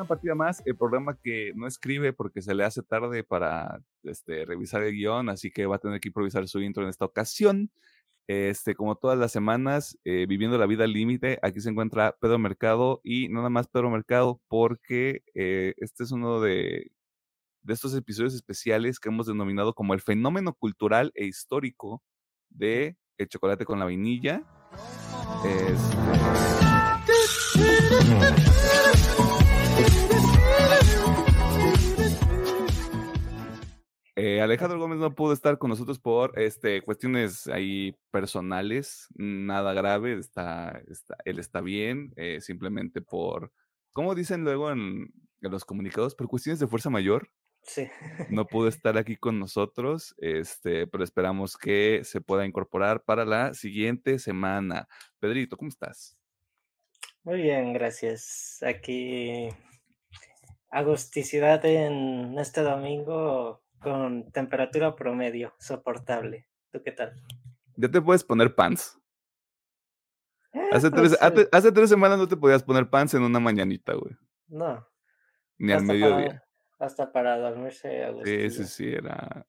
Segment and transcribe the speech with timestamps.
[0.00, 4.46] una partida más, el programa que no escribe porque se le hace tarde para este,
[4.46, 7.70] revisar el guion, así que va a tener que improvisar su intro en esta ocasión.
[8.26, 12.38] Este, como todas las semanas, eh, viviendo la vida al límite, aquí se encuentra Pedro
[12.38, 16.92] Mercado y nada más Pedro Mercado porque eh, este es uno de,
[17.62, 22.02] de estos episodios especiales que hemos denominado como el fenómeno cultural e histórico
[22.48, 24.44] de el chocolate con la vainilla.
[25.44, 25.96] Este,
[34.22, 40.12] eh, Alejandro Gómez no pudo estar con nosotros por este, cuestiones ahí personales, nada grave,
[40.18, 43.50] está, está él está bien, eh, simplemente por,
[43.94, 47.30] como dicen luego en, en, los comunicados, por cuestiones de fuerza mayor.
[47.62, 47.88] Sí.
[48.28, 53.54] No pudo estar aquí con nosotros, este, pero esperamos que se pueda incorporar para la
[53.54, 54.86] siguiente semana.
[55.18, 56.18] Pedrito, ¿cómo estás?
[57.24, 58.58] Muy bien, gracias.
[58.62, 59.48] Aquí
[60.68, 66.46] agusticidad en este domingo con temperatura promedio, soportable.
[66.70, 67.14] ¿Tú qué tal?
[67.76, 68.98] ¿Ya te puedes poner pants?
[70.52, 71.16] Eh, hace, tres,
[71.52, 74.16] hace, tres, semanas no te podías poner pants en una mañanita, güey.
[74.48, 74.86] No.
[75.58, 76.44] Ni al mediodía.
[76.78, 79.46] hasta para dormirse a Sí, sí, sí, era,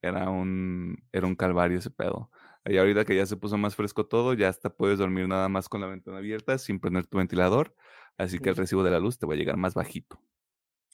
[0.00, 2.30] era, un, era un calvario ese pedo.
[2.64, 5.68] Y ahorita que ya se puso más fresco todo, ya hasta puedes dormir nada más
[5.68, 7.74] con la ventana abierta sin prender tu ventilador.
[8.16, 10.20] Así que el recibo de la luz te va a llegar más bajito.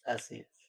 [0.05, 0.62] Así es.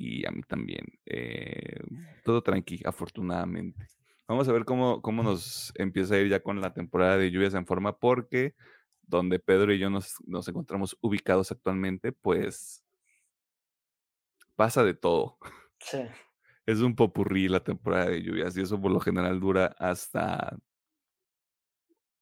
[0.00, 0.84] Y a mí también.
[1.06, 1.80] Eh,
[2.24, 3.86] todo tranqui, afortunadamente.
[4.28, 7.54] Vamos a ver cómo, cómo nos empieza a ir ya con la temporada de lluvias
[7.54, 8.54] en forma, porque
[9.02, 12.84] donde Pedro y yo nos, nos encontramos ubicados actualmente, pues
[14.56, 15.38] pasa de todo.
[15.80, 16.00] Sí
[16.68, 20.58] es un popurrí la temporada de lluvias y eso por lo general dura hasta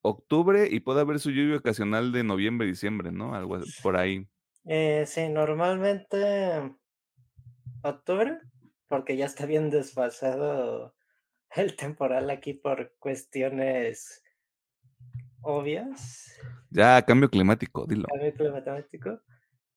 [0.03, 3.35] octubre y puede haber su lluvia ocasional de noviembre, diciembre, ¿no?
[3.35, 4.29] Algo por ahí.
[4.65, 6.77] Eh, sí, normalmente
[7.91, 8.39] octubre,
[8.89, 10.95] porque ya está bien desfasado
[11.55, 14.23] el temporal aquí por cuestiones
[15.43, 16.39] obvias.
[16.71, 18.07] Ya, cambio climático, dilo.
[18.09, 19.21] Cambio climático.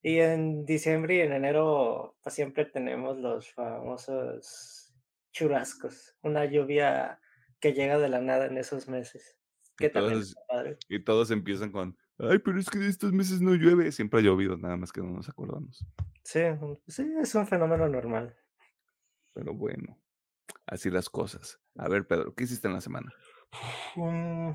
[0.02, 4.94] Y en diciembre y en enero pues, siempre tenemos los famosos
[5.32, 7.20] churrascos, una lluvia
[7.60, 9.38] que llega de la nada en esos meses.
[9.78, 10.36] Que todos,
[10.90, 14.58] y todos empiezan con, ay, pero es que estos meses no llueve, siempre ha llovido,
[14.58, 15.86] nada más que no nos acordamos.
[16.24, 16.42] Sí,
[16.88, 18.36] sí, es un fenómeno normal.
[19.34, 19.98] Pero bueno,
[20.66, 21.60] así las cosas.
[21.78, 23.12] A ver, Pedro, ¿qué hiciste en la semana?
[23.96, 24.52] Mm,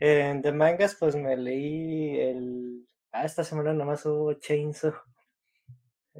[0.00, 2.86] en de mangas, pues me leí el
[3.16, 4.92] Ah, esta semana nomás hubo Chainsaw.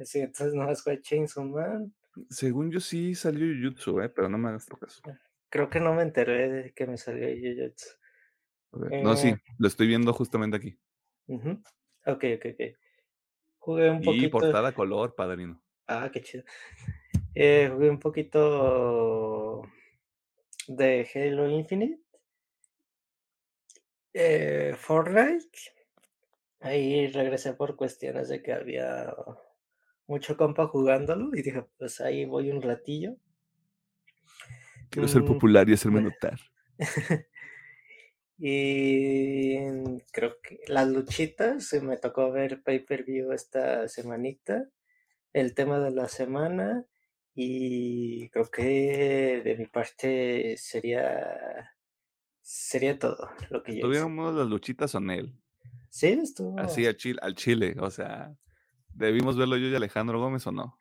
[0.03, 1.93] Sí, entonces nomás fue Chainsaw Man.
[2.27, 4.99] Según yo sí salió Jujutsu, eh, pero no me hagas caso.
[5.47, 7.87] Creo que no me enteré de que me salió Jujutsu.
[9.03, 10.77] No, sí, eh lo estoy viendo justamente aquí.
[11.27, 12.77] Ok, ok, ok.
[13.59, 14.25] Jugué un poquito.
[14.25, 15.61] Y portada color, padrino.
[15.87, 16.43] Ah, qué chido.
[17.35, 19.61] Eh, jugué un poquito
[20.67, 22.01] de Halo Infinite.
[24.13, 25.77] Eh, Fortnite
[26.59, 29.13] Ahí regresé por cuestiones de que había
[30.07, 33.15] mucho compa jugándolo y dije, pues ahí voy un ratillo.
[34.89, 36.39] Quiero ser mm, popular y hacerme notar.
[38.37, 39.57] Y
[40.11, 44.69] creo que las luchitas, me tocó ver pay per view esta semanita,
[45.33, 46.85] el tema de la semana
[47.33, 51.73] y creo que de mi parte sería
[52.41, 55.37] sería todo lo que yo Tuvimos las luchitas son él.
[55.89, 56.59] Sí, estuvo.
[56.59, 58.35] Así al Chile, al Chile, o sea,
[58.93, 60.77] ¿debimos verlo yo y Alejandro Gómez o no?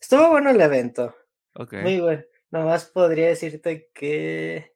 [0.00, 1.14] Estuvo bueno el evento.
[1.54, 1.74] Ok.
[1.82, 2.22] Muy bueno.
[2.50, 4.74] Nomás podría decirte que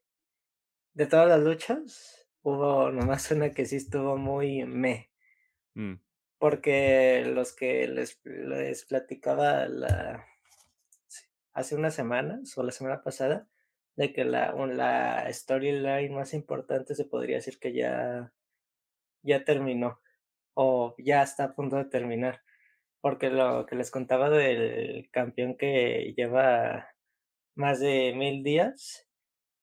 [0.94, 5.10] de todas las luchas, hubo nomás una que sí estuvo muy me.
[5.75, 5.94] Mm.
[6.38, 10.26] Porque los que les, les platicaba la,
[11.52, 13.48] hace unas semanas o la semana pasada,
[13.96, 18.32] de que la, la storyline más importante se podría decir que ya
[19.22, 20.00] ya terminó
[20.54, 22.42] o ya está a punto de terminar.
[23.00, 26.88] Porque lo que les contaba del campeón que lleva
[27.54, 29.08] más de mil días,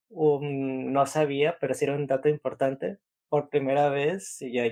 [0.09, 2.98] no sabía, pero sí era un dato importante.
[3.30, 4.63] Por primera vez, ya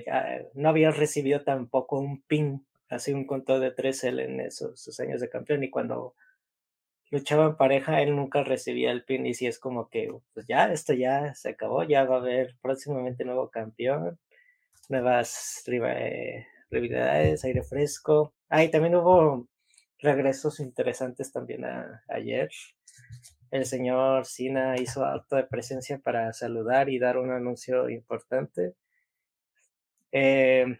[0.54, 5.28] no había recibido tampoco un pin, así un conto de 3L en esos, años de
[5.28, 5.64] campeón.
[5.64, 6.14] Y cuando
[7.10, 9.26] luchaba en pareja, él nunca recibía el pin.
[9.26, 12.56] Y si es como que, pues ya, esto ya se acabó, ya va a haber
[12.62, 14.18] próximamente nuevo campeón
[14.88, 18.34] nuevas eh, rivalidades, aire fresco.
[18.48, 19.48] Ah, también hubo
[19.98, 21.64] regresos interesantes también
[22.08, 22.50] ayer.
[23.56, 28.74] El señor Sina hizo acto de presencia para saludar y dar un anuncio importante.
[30.12, 30.78] Eh,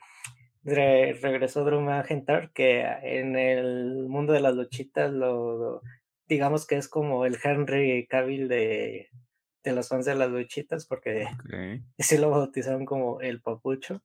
[0.63, 5.81] regresó Drew McIntyre, que en el mundo de las luchitas lo,
[6.29, 9.09] digamos que es como el Henry Cavill de,
[9.65, 11.27] de los fans de las luchitas, porque
[11.99, 14.03] sí lo bautizaron como el papucho.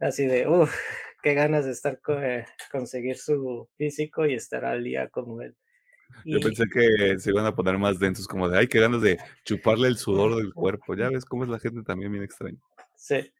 [0.00, 0.74] Así de, uff,
[1.22, 5.56] qué ganas de estar con, eh, conseguir su físico y estar al día como él.
[6.24, 9.18] Yo pensé que se iban a poner más densos, como de, ay, qué ganas de
[9.44, 10.94] chuparle el sudor del cuerpo.
[10.94, 12.58] Ya ves cómo es la gente también bien extraña.
[12.96, 13.32] Sí.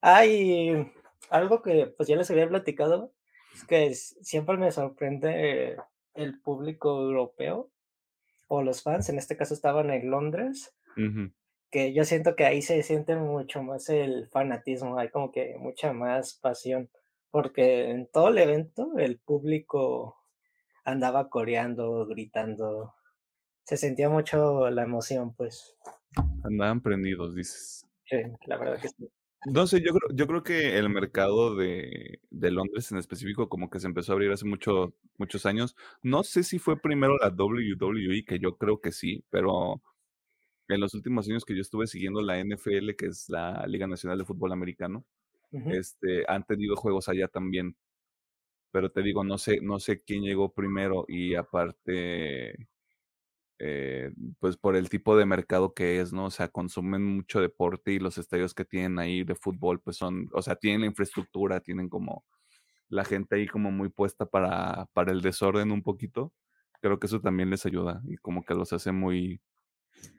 [0.00, 0.90] Hay
[1.30, 3.12] algo que pues ya les había platicado,
[3.54, 5.76] es que siempre me sorprende
[6.14, 7.70] el público europeo
[8.48, 10.74] o los fans, en este caso estaban en Londres,
[11.70, 15.92] que yo siento que ahí se siente mucho más el fanatismo, hay como que mucha
[15.92, 16.90] más pasión,
[17.30, 20.19] porque en todo el evento el público
[20.84, 22.94] andaba coreando, gritando,
[23.64, 25.76] se sentía mucho la emoción, pues.
[26.44, 27.86] Andaban prendidos, dices.
[28.04, 28.16] Sí,
[28.46, 29.10] la verdad que sí.
[29.46, 33.70] No sé, yo creo, yo creo que el mercado de, de, Londres en específico como
[33.70, 35.76] que se empezó a abrir hace mucho, muchos años.
[36.02, 39.80] No sé si fue primero la WWE, que yo creo que sí, pero
[40.68, 44.18] en los últimos años que yo estuve siguiendo la NFL, que es la Liga Nacional
[44.18, 45.06] de Fútbol Americano,
[45.52, 47.76] este, han tenido juegos allá también.
[48.72, 52.68] Pero te digo, no sé, no sé quién llegó primero y aparte
[53.62, 56.26] eh, pues por el tipo de mercado que es, ¿no?
[56.26, 60.28] O sea, consumen mucho deporte y los estadios que tienen ahí de fútbol, pues son,
[60.32, 62.24] o sea, tienen la infraestructura, tienen como
[62.88, 66.32] la gente ahí como muy puesta para, para el desorden un poquito.
[66.80, 69.42] Creo que eso también les ayuda y como que los hace muy,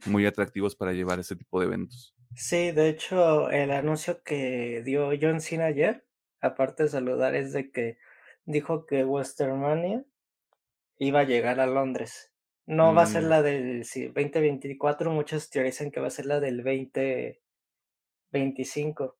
[0.05, 2.15] muy atractivos para llevar ese tipo de eventos.
[2.35, 6.05] Sí, de hecho, el anuncio que dio John Cena ayer,
[6.41, 7.97] aparte de saludar, es de que
[8.45, 10.03] dijo que Westermania
[10.97, 12.31] iba a llegar a Londres.
[12.65, 13.27] No va a ser mm.
[13.27, 19.17] la del 2024, muchos teorizan que va a ser la del 2025.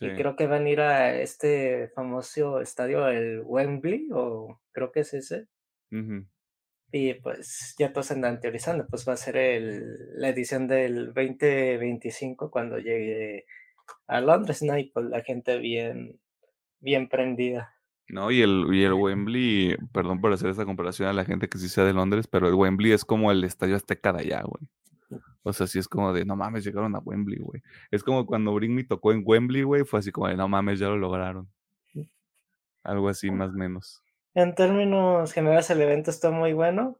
[0.00, 5.00] Y creo que van a ir a este famoso estadio, el Wembley, o creo que
[5.00, 5.48] es ese.
[6.90, 12.50] Y pues ya todos andan teorizando, pues va a ser el, la edición del 2025
[12.50, 13.46] cuando llegue
[14.06, 14.78] a Londres, ¿no?
[14.78, 16.20] Y pues la gente bien,
[16.80, 17.74] bien prendida.
[18.08, 21.58] No, y el, y el Wembley, perdón por hacer esta comparación a la gente que
[21.58, 24.68] sí sea de Londres, pero el Wembley es como el estadio Azteca de allá, güey.
[25.42, 27.62] O sea, sí es como de, no mames, llegaron a Wembley, güey.
[27.90, 30.78] Es como cuando Bring Me tocó en Wembley, güey, fue así como de, no mames,
[30.78, 31.48] ya lo lograron.
[32.84, 34.02] Algo así, más o menos.
[34.34, 36.98] En términos generales, el evento está muy bueno.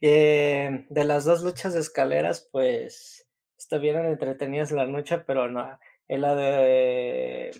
[0.00, 3.26] Eh, de las dos luchas de escaleras, pues,
[3.56, 7.50] estuvieron entretenidas la lucha, pero no, en la de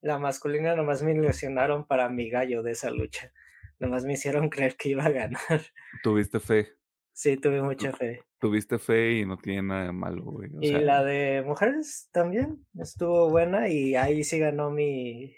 [0.00, 3.32] la masculina nomás me ilusionaron para mi gallo de esa lucha.
[3.78, 5.60] Nomás me hicieron creer que iba a ganar.
[6.02, 6.72] ¿Tuviste fe?
[7.12, 8.22] Sí, tuve mucha fe.
[8.38, 10.50] Tuviste fe y no tiene nada de malo, güey.
[10.60, 15.34] y la de mujeres también estuvo buena y ahí sí ganó mi...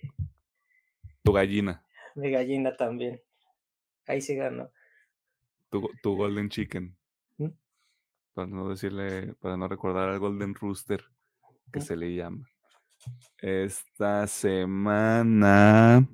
[1.23, 1.85] Tu gallina.
[2.15, 3.23] Mi gallina también.
[4.07, 4.71] Ahí sí ganó.
[5.71, 6.97] Tu, tu Golden Chicken.
[7.39, 7.49] ¿Mm?
[8.35, 11.03] Para no decirle, para no recordar al Golden Rooster,
[11.73, 11.83] que ¿Mm?
[11.83, 12.50] se le llama.
[13.39, 16.07] Esta semana.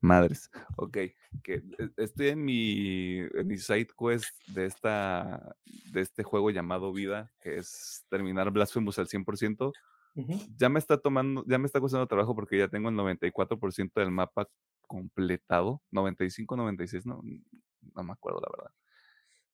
[0.00, 0.50] Madres.
[0.76, 0.96] Ok.
[1.42, 5.56] Que e, estoy en mi, en mi side quest de, esta,
[5.92, 9.72] de este juego llamado Vida, que es terminar Blasphemous al 100%.
[10.56, 14.10] Ya me está tomando, ya me está costando trabajo porque ya tengo el 94% del
[14.10, 14.48] mapa
[14.88, 15.80] completado.
[15.92, 17.22] 95, 96, no,
[17.94, 18.74] no me acuerdo la verdad.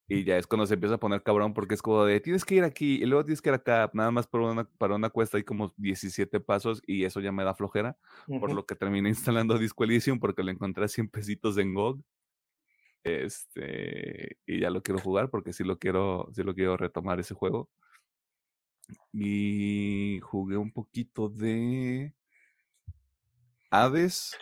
[0.07, 2.57] Y ya es cuando se empieza a poner cabrón porque es como de tienes que
[2.57, 5.39] ir aquí y luego tienes que ir acá, nada más para una, para una cuesta
[5.39, 7.97] hay como 17 pasos y eso ya me da flojera,
[8.27, 9.09] por lo que terminé
[9.49, 12.03] instalando Disco Elysium porque lo encontré a 100 pesitos en GOG.
[13.03, 17.35] Este, y ya lo quiero jugar porque sí lo quiero, sí lo quiero retomar ese
[17.35, 17.71] juego.
[19.13, 22.15] Y jugué un poquito de
[23.71, 24.37] Hades.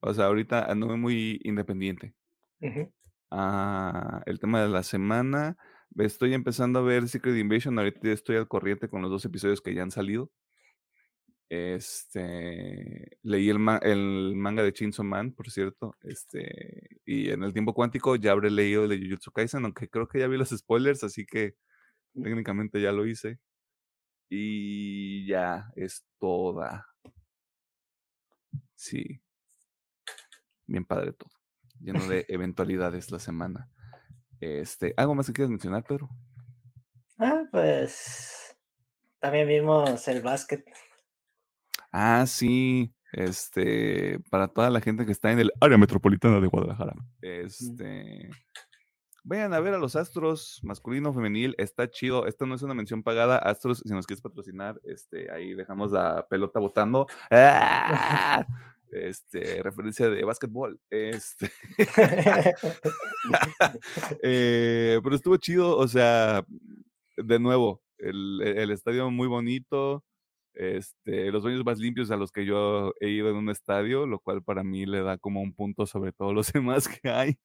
[0.00, 2.14] O sea, ahorita ando muy independiente.
[3.30, 5.56] El tema de la semana.
[5.96, 7.78] Estoy empezando a ver Secret Invasion.
[7.78, 10.30] Ahorita estoy al corriente con los dos episodios que ya han salido.
[11.50, 15.94] Este, leí el, el manga de Chainsaw Man, por cierto.
[16.02, 20.08] Este, y en el tiempo cuántico ya habré leído el de Jujutsu Kaisen, aunque creo
[20.08, 21.56] que ya vi los spoilers, así que
[22.14, 23.38] técnicamente ya lo hice.
[24.30, 26.86] Y ya es toda.
[28.76, 29.20] Sí.
[30.66, 31.37] Bien padre todo
[31.80, 33.68] lleno de eventualidades la semana.
[34.40, 36.08] Este, ¿Algo más que quieras mencionar, Pedro?
[37.18, 38.56] Ah, pues
[39.20, 40.64] también vimos el básquet.
[41.92, 42.92] Ah, sí.
[43.12, 46.94] Este, para toda la gente que está en el área metropolitana de Guadalajara.
[47.22, 48.28] Este,
[49.28, 52.26] Vayan a ver a los Astros, masculino, femenil, está chido.
[52.26, 53.36] Esto no es una mención pagada.
[53.36, 57.06] Astros, si nos quieres patrocinar, este, ahí dejamos la pelota botando.
[57.30, 58.46] ¡Ah!
[58.92, 60.80] Este, referencia de básquetbol.
[60.90, 61.50] Este.
[64.22, 66.44] Eh, pero estuvo chido, o sea,
[67.16, 70.04] de nuevo, el, el estadio muy bonito.
[70.54, 74.18] Este, los baños más limpios a los que yo he ido en un estadio, lo
[74.18, 77.38] cual para mí le da como un punto sobre todos los demás que hay.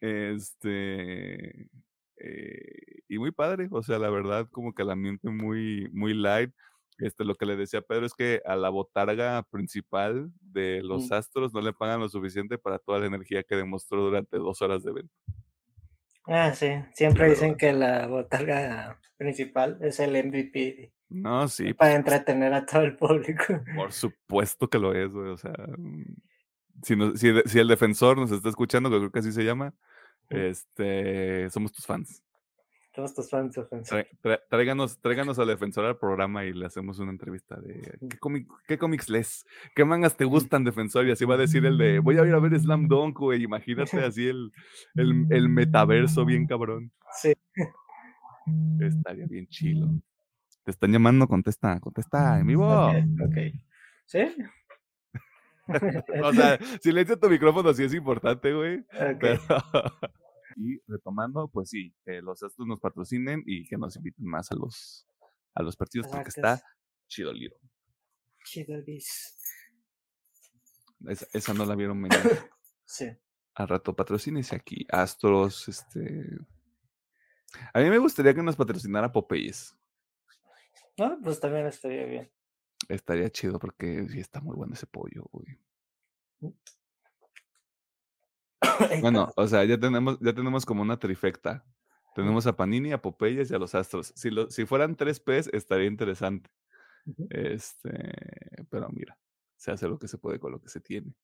[0.00, 1.70] Este,
[2.18, 6.52] eh, y muy padre, o sea, la verdad, como que el ambiente muy, muy light.
[7.02, 11.14] Este, lo que le decía Pedro es que a la botarga principal de los mm.
[11.14, 14.84] astros no le pagan lo suficiente para toda la energía que demostró durante dos horas
[14.84, 15.12] de evento.
[16.26, 20.92] Ah, sí, siempre dicen que la botarga principal es el MVP.
[21.08, 21.74] No, sí.
[21.74, 23.60] Para entretener a todo el público.
[23.74, 25.52] Por supuesto que lo es, güey, o sea,
[26.82, 29.74] si, el defensor nos está escuchando, que creo que así se llama,
[30.30, 32.22] este, somos tus fans.
[32.94, 34.06] Somos tus fans, defensor.
[34.50, 39.08] tráiganos, tráiganos al defensor al programa y le hacemos una entrevista de ¿qué, qué cómics
[39.08, 39.46] lees?
[39.74, 41.06] ¿Qué mangas te gustan, defensor?
[41.06, 43.42] Y así va a decir el de voy a ir a ver Slam Dunk, güey.
[43.42, 44.52] Imagínate así el,
[44.94, 46.92] el, el metaverso bien cabrón.
[47.14, 47.32] Sí.
[48.80, 49.88] Estaría bien chilo.
[50.64, 52.88] Te están llamando, contesta, contesta en vivo.
[52.88, 53.36] Ok.
[54.04, 54.20] ¿Sí?
[56.22, 58.84] o sea, silencia tu micrófono sí es importante, güey.
[60.56, 65.06] Y retomando, pues sí, los Astros nos patrocinen y que nos inviten más a los,
[65.54, 66.62] a los partidos porque está
[67.08, 67.56] chido Liro.
[68.44, 68.74] Chido
[71.08, 72.22] esa, esa no la vieron mañana.
[72.84, 73.06] sí.
[73.54, 74.86] Al rato patrocínese aquí.
[74.90, 76.26] Astros, este.
[77.74, 79.76] A mí me gustaría que nos patrocinara Popeyes.
[80.96, 82.32] No, pues también estaría bien.
[82.88, 85.58] Estaría chido porque sí está muy bueno ese pollo, güey.
[89.00, 91.64] Bueno, o sea, ya tenemos, ya tenemos como una trifecta.
[92.14, 94.12] Tenemos a Panini, a Popeyes y a los Astros.
[94.14, 96.50] Si, lo, si fueran tres P's, estaría interesante.
[97.30, 97.90] Este,
[98.70, 99.18] pero mira,
[99.56, 101.14] se hace lo que se puede con lo que se tiene.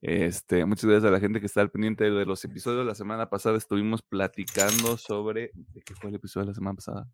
[0.00, 2.86] Este, muchas gracias a la gente que está al pendiente de los episodios.
[2.86, 5.50] La semana pasada estuvimos platicando sobre.
[5.54, 7.08] ¿De qué fue el episodio de la semana pasada?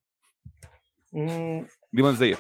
[1.11, 2.39] Mm, Demon Slayer.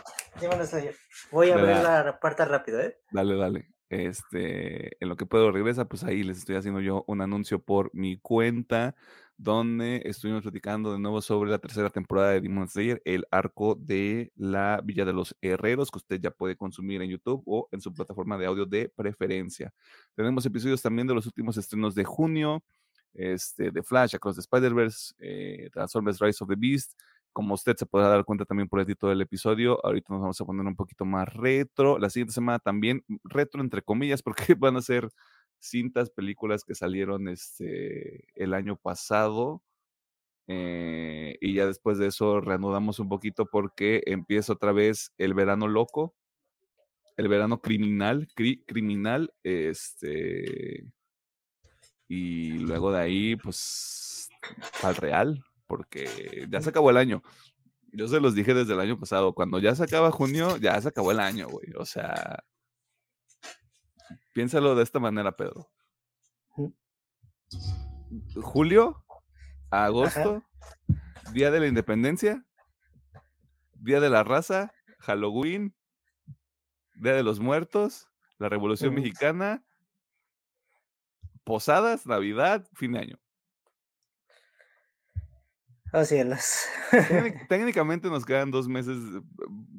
[1.32, 2.96] Voy a ver la parte rápido, ¿eh?
[3.10, 3.75] Dale, dale.
[3.88, 7.90] Este, en lo que puedo regresa, pues ahí les estoy haciendo yo un anuncio por
[7.94, 8.96] mi cuenta,
[9.38, 14.32] donde estuvimos platicando de nuevo sobre la tercera temporada de Demon Slayer, el arco de
[14.34, 17.92] la Villa de los Herreros, que usted ya puede consumir en YouTube o en su
[17.92, 19.72] plataforma de audio de preferencia.
[20.14, 22.64] Tenemos episodios también de los últimos estrenos de junio,
[23.14, 26.98] este, de Flash, Across the Spider-Verse, eh, Transformers Rise of the Beast,
[27.36, 30.40] como usted se podrá dar cuenta también por el título del episodio, ahorita nos vamos
[30.40, 31.98] a poner un poquito más retro.
[31.98, 35.10] La siguiente semana también retro entre comillas, porque van a ser
[35.58, 39.62] cintas, películas que salieron este, el año pasado.
[40.46, 45.68] Eh, y ya después de eso reanudamos un poquito porque empieza otra vez el verano
[45.68, 46.14] loco,
[47.18, 50.86] el verano criminal, criminal, este,
[52.08, 54.30] y luego de ahí, pues,
[54.82, 57.22] al real, porque ya se acabó el año.
[57.92, 60.88] Yo se los dije desde el año pasado, cuando ya se acaba junio, ya se
[60.88, 61.72] acabó el año, güey.
[61.78, 62.44] O sea,
[64.34, 65.70] piénsalo de esta manera, Pedro.
[68.42, 69.04] Julio,
[69.70, 70.42] agosto,
[71.32, 72.44] Día de la Independencia,
[73.74, 75.74] Día de la Raza, Halloween,
[76.94, 78.08] Día de los Muertos,
[78.38, 79.64] la Revolución Mexicana,
[81.44, 83.20] Posadas, Navidad, fin de año.
[85.98, 86.66] Oh, cielos.
[87.48, 89.22] Técnicamente nos quedan dos meses eh,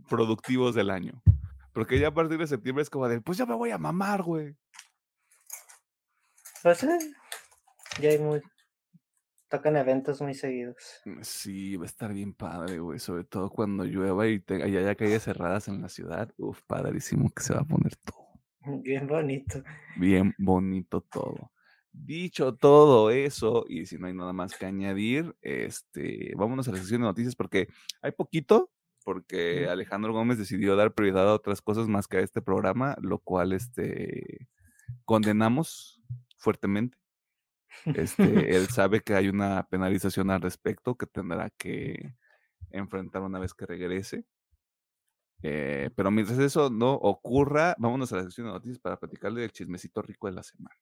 [0.10, 1.22] productivos del año.
[1.74, 4.24] Porque ya a partir de septiembre es como de, pues ya me voy a mamar,
[4.24, 4.56] güey.
[6.64, 6.88] Pues sí.
[8.02, 8.42] Ya hay muy.
[9.48, 11.02] Tocan eventos muy seguidos.
[11.06, 12.98] Mm, sí, va a estar bien padre, güey.
[12.98, 16.34] Sobre todo cuando llueva y haya calles cerradas en la ciudad.
[16.38, 18.26] Uf, padrísimo que se va a poner todo.
[18.82, 19.62] Bien bonito.
[19.98, 21.52] Bien bonito todo.
[22.00, 26.78] Dicho todo eso, y si no hay nada más que añadir, este, vámonos a la
[26.78, 27.68] sesión de noticias porque
[28.02, 28.72] hay poquito,
[29.04, 33.20] porque Alejandro Gómez decidió dar prioridad a otras cosas más que a este programa, lo
[33.20, 34.48] cual este,
[35.06, 36.02] condenamos
[36.38, 36.98] fuertemente.
[37.86, 42.16] Este, él sabe que hay una penalización al respecto que tendrá que
[42.70, 44.26] enfrentar una vez que regrese.
[45.44, 49.52] Eh, pero mientras eso no ocurra, vámonos a la sesión de noticias para platicarle del
[49.52, 50.76] chismecito rico de la semana.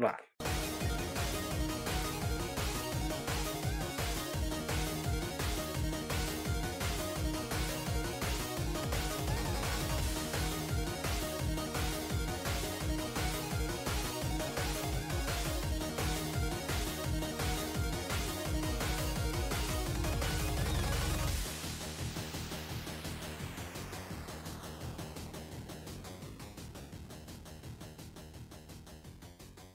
[0.00, 0.16] Va.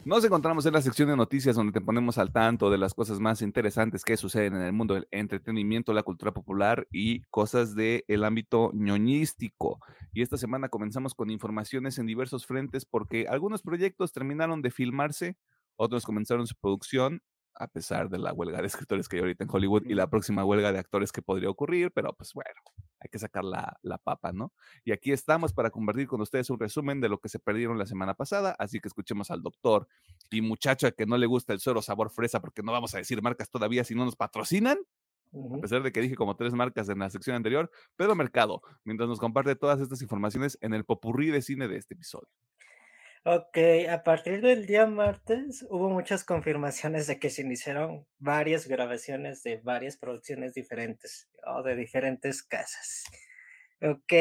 [0.06, 3.20] Nos encontramos en la sección de noticias donde te ponemos al tanto de las cosas
[3.20, 8.24] más interesantes que suceden en el mundo del entretenimiento, la cultura popular y cosas del
[8.24, 9.80] ámbito ñoñístico.
[10.14, 15.38] Y esta semana comenzamos con informaciones en diversos frentes porque algunos proyectos terminaron de filmarse,
[15.76, 17.24] otros comenzaron su producción
[17.56, 20.44] a pesar de la huelga de escritores que hay ahorita en Hollywood y la próxima
[20.44, 22.60] huelga de actores que podría ocurrir, pero pues bueno,
[23.00, 24.54] hay que sacar la, la, papa, ¿no?
[24.84, 27.86] Y aquí estamos para compartir con ustedes un resumen de lo que se perdieron la
[27.86, 29.88] semana pasada, así que escuchemos al doctor
[30.32, 33.22] y muchacho que no le gusta el suero sabor fresa, porque no vamos a decir
[33.22, 34.78] marcas todavía si no nos patrocinan,
[35.34, 39.10] a pesar de que dije como tres marcas en la sección anterior, Pedro Mercado, mientras
[39.10, 42.30] nos comparte todas estas informaciones en el popurrí de cine de este episodio.
[43.28, 43.58] Ok,
[43.90, 49.58] a partir del día martes hubo muchas confirmaciones de que se iniciaron varias grabaciones de
[49.64, 53.04] varias producciones diferentes o de diferentes casas.
[53.82, 54.14] Ok,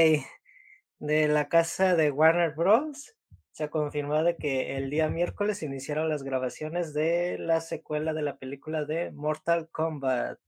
[1.00, 3.14] de la casa de Warner Bros.
[3.52, 8.22] se ha confirmado de que el día miércoles iniciaron las grabaciones de la secuela de
[8.22, 10.38] la película de Mortal Kombat.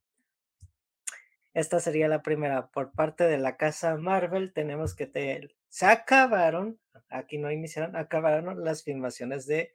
[1.52, 2.68] Esta sería la primera.
[2.68, 5.54] Por parte de la casa Marvel tenemos que te...
[5.76, 6.78] se acabaron
[7.10, 9.74] aquí no iniciaron, acabaron las filmaciones de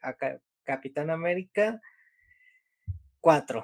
[0.64, 1.80] Capitán América
[3.20, 3.64] 4,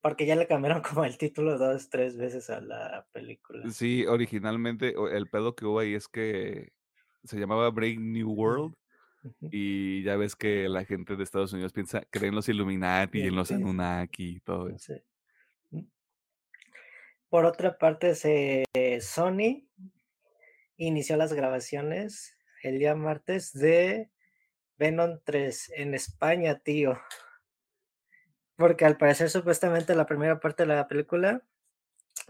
[0.00, 3.70] porque ya le cambiaron como el título dos, tres veces a la película.
[3.70, 6.72] Sí, originalmente el pedo que hubo ahí es que
[7.24, 8.74] se llamaba Break New World.
[9.50, 13.26] Y ya ves que la gente de Estados Unidos piensa, creen en los Illuminati y
[13.26, 14.94] en los Anunnaki y todo eso.
[17.28, 18.64] Por otra parte, se,
[19.02, 19.66] Sony
[20.76, 24.10] inició las grabaciones el día martes de
[24.78, 27.00] Venom 3 en España, tío.
[28.56, 31.42] Porque al parecer supuestamente la primera parte de la película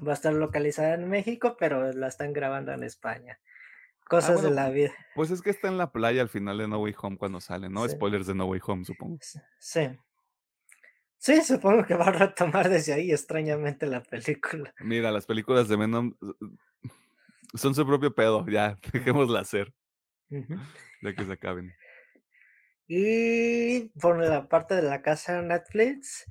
[0.06, 3.38] va a estar localizada en México, pero la están grabando en España.
[3.40, 4.92] Ah, Cosas de la vida.
[5.14, 7.68] Pues es que está en la playa al final de No Way Home cuando sale,
[7.68, 7.88] ¿no?
[7.88, 9.18] Spoilers de No Way Home, supongo.
[9.58, 9.80] Sí.
[11.16, 14.74] Sí, supongo que va a retomar desde ahí extrañamente la película.
[14.80, 16.14] Mira, las películas de Venom
[17.54, 19.72] son su propio pedo, ya, dejémosla hacer.
[20.28, 21.72] De que se acaben.
[22.86, 26.26] Y por la parte de la casa Netflix,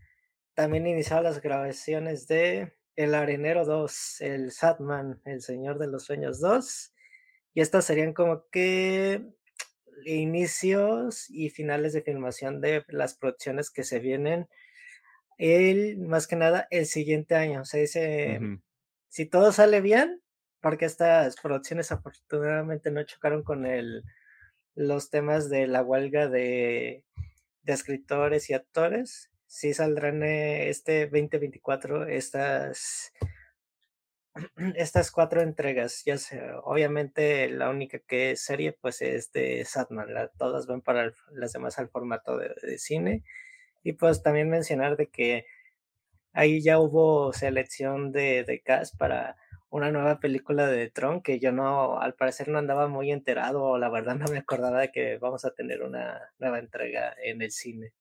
[0.53, 6.39] también iniciaron las grabaciones de El Arenero 2, El Satman, El Señor de los Sueños
[6.39, 6.93] 2.
[7.55, 9.23] Y estas serían como que
[10.05, 14.47] inicios y finales de filmación de las producciones que se vienen
[15.37, 17.65] el, más que nada el siguiente año.
[17.65, 18.39] Se dice,
[19.09, 20.21] si todo sale bien,
[20.63, 24.05] porque estas producciones afortunadamente no chocaron con el,
[24.75, 27.03] los temas de la huelga de,
[27.65, 29.29] escritores y actores.
[29.45, 33.11] Sí saldrán eh, este 2024 estas,
[34.75, 36.03] estas cuatro entregas.
[36.05, 40.07] Ya sé, obviamente la única que es serie pues es de Satman.
[40.37, 43.25] todas van para las demás al formato de, cine.
[43.83, 45.45] Y pues también mencionar de que
[46.31, 49.35] ahí ya hubo selección de, de cast para
[49.73, 53.77] una nueva película de Tron que yo no, al parecer no andaba muy enterado o
[53.79, 57.49] la verdad no me acordaba de que vamos a tener una nueva entrega en el
[57.49, 57.91] cine.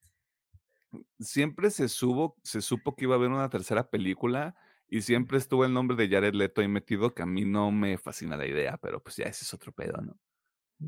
[1.18, 4.54] Siempre se, subo, se supo que iba a haber una tercera película
[4.86, 7.96] y siempre estuvo el nombre de Jared Leto ahí metido, que a mí no me
[7.96, 10.20] fascina la idea, pero pues ya ese es otro pedo, ¿no?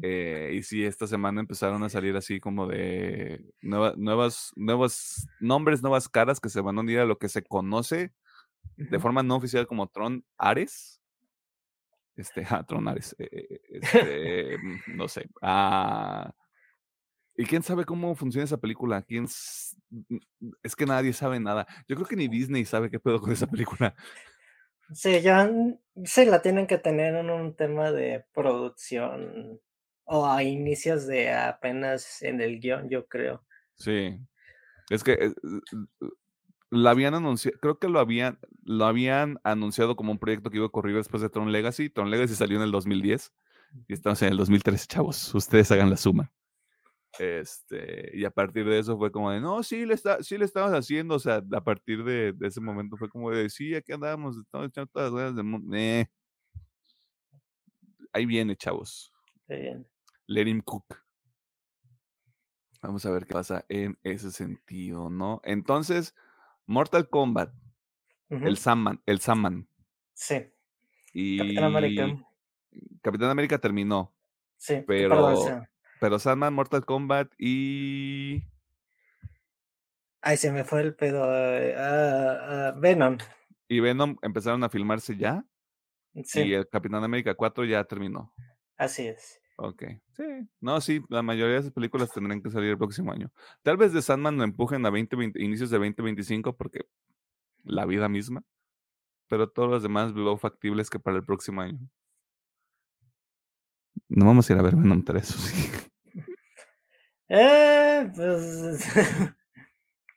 [0.03, 6.11] Eh, y sí, esta semana empezaron a salir así como de nuevas, nuevos nombres, nuevas
[6.11, 8.13] caras que se van a unir a lo que se conoce
[8.77, 11.01] de forma no oficial como Tron Ares.
[12.17, 13.15] Este, ah, Tron Ares.
[13.19, 15.29] Eh, eh, este, mm, no sé.
[15.43, 16.33] Ah,
[17.37, 19.03] ¿Y quién sabe cómo funciona esa película?
[19.03, 20.19] ¿Quién mm,
[20.63, 21.67] es que nadie sabe nada.
[21.89, 23.95] Yo creo que ni Disney sabe qué pedo con esa película.
[24.93, 25.51] Sí, ya
[26.05, 29.61] se la tienen que tener en un tema de producción
[30.05, 33.43] o a inicios de apenas en el guion, yo creo.
[33.77, 34.19] Sí.
[34.91, 35.35] Es que eh,
[36.75, 40.65] lo habían anunciado, creo que lo habían, lo habían anunciado como un proyecto que iba
[40.65, 41.91] a ocurrir después de Tron Legacy.
[41.91, 43.33] Tron Legacy salió en el 2010
[43.89, 45.35] y estamos en el 2013, chavos.
[45.35, 46.33] Ustedes hagan la suma.
[47.19, 50.45] Este, y a partir de eso fue como de, no, sí le, está, sí le
[50.45, 54.37] estamos haciendo, o sea, a partir de, ese momento fue como de, sí, aquí andamos,
[54.37, 55.77] estamos echando todas las ganas del mundo.
[55.77, 56.07] Eh.
[58.13, 59.13] Ahí viene, chavos.
[59.49, 59.85] Ahí viene.
[60.27, 60.97] Let him cook.
[62.83, 65.41] Vamos a ver qué pasa en ese sentido, ¿no?
[65.45, 66.15] Entonces,
[66.67, 67.53] Mortal Kombat.
[68.29, 69.03] El Sandman.
[69.07, 69.69] El Sandman.
[70.15, 70.47] Sí.
[71.13, 72.27] Y Capitán América.
[73.03, 74.13] Capitán América terminó.
[74.57, 74.83] Sí.
[74.87, 75.67] Pero,
[76.01, 78.43] pero Sandman, Mortal Kombat y.
[80.21, 81.25] Ay, se me fue el pedo.
[81.31, 83.19] Eh, ah, ah, Venom.
[83.69, 85.45] Y Venom empezaron a filmarse ya.
[86.25, 86.43] Sí.
[86.43, 88.33] Y el Capitán América 4 ya terminó.
[88.77, 89.41] Así es.
[89.57, 89.85] Ok,
[90.17, 90.25] sí.
[90.61, 93.31] No, sí, la mayoría de esas películas tendrán que salir el próximo año.
[93.63, 96.87] Tal vez de Sandman lo empujen a 20, inicios de 2025 porque
[97.63, 98.43] la vida misma.
[99.29, 101.79] Pero todos los demás veo factibles que para el próximo año.
[104.09, 105.71] No vamos a ir a ver Venom 3, sí.
[107.29, 108.87] Eh, pues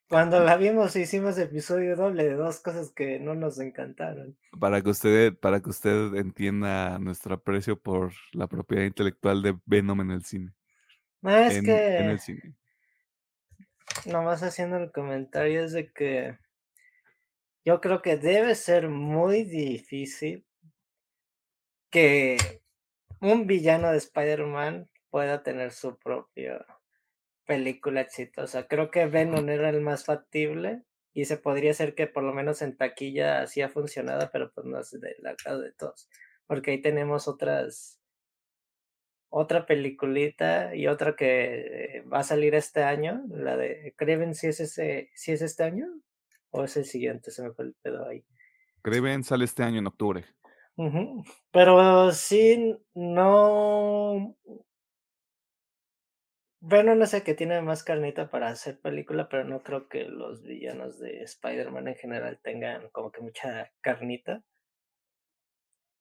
[0.09, 4.37] cuando la vimos hicimos episodio doble de dos cosas que no nos encantaron.
[4.59, 10.01] Para que usted, para que usted entienda nuestro aprecio por la propiedad intelectual de Venom
[10.01, 10.53] en el cine.
[11.21, 12.55] No, es que en el cine.
[14.05, 16.37] Nomás haciendo el comentario es de que
[17.65, 20.45] yo creo que debe ser muy difícil
[21.89, 22.61] que
[23.19, 26.65] un villano de Spider-Man pueda tener su propia
[27.47, 28.67] película exitosa.
[28.67, 30.83] Creo que Venom era el más factible
[31.13, 34.67] y se podría ser que por lo menos en taquilla así ha funcionado, pero pues
[34.67, 36.07] no es de la casa de todos.
[36.45, 37.99] Porque ahí tenemos otras,
[39.29, 44.59] otra peliculita y otra que va a salir este año, la de Craven, si es
[44.59, 45.87] ese, si es este año
[46.51, 48.23] o es el siguiente, se me fue el pedo ahí.
[48.83, 50.25] Craven sale este año en octubre.
[51.51, 54.37] Pero sí, no,
[56.69, 60.43] bueno, no sé que tiene más carnita para hacer película, pero no creo que los
[60.43, 64.43] villanos de Spider-Man en general tengan como que mucha carnita.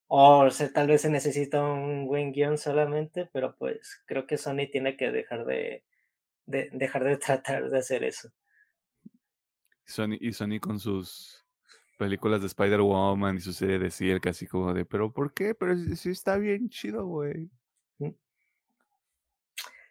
[0.09, 4.69] O sea, tal vez se necesita un buen guion solamente, pero pues creo que Sony
[4.71, 5.85] tiene que dejar de,
[6.47, 8.29] de dejar de tratar de hacer eso.
[9.85, 11.47] Sony, y Sony con sus
[11.97, 15.55] películas de Spider-Woman y su serie de Ciel, casi como de, pero ¿por qué?
[15.55, 17.53] Pero sí está bien chido, güey.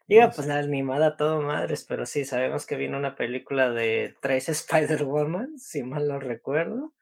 [0.07, 4.49] Digo, pues la animada todo madres, pero sí, sabemos que viene una película de tres
[4.49, 6.93] Spider-Woman, si mal no recuerdo.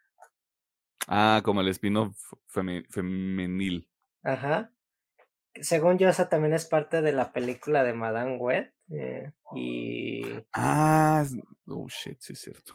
[1.07, 2.15] Ah, como el spin-off
[2.47, 3.89] femenil.
[4.23, 4.71] Ajá.
[5.55, 8.73] Según yo, esa también es parte de la película de Madame Web.
[8.89, 10.23] Eh, y.
[10.53, 11.25] Ah,
[11.67, 12.73] oh shit, sí es cierto.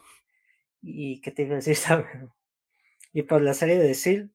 [0.81, 1.75] ¿Y qué te iba a decir?
[3.13, 4.31] y pues la serie de Seal.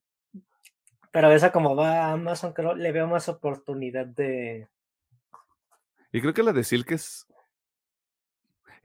[1.13, 4.69] Pero esa, como va a Amazon, creo, le veo más oportunidad de,
[6.15, 7.27] y creo que la de Silk es.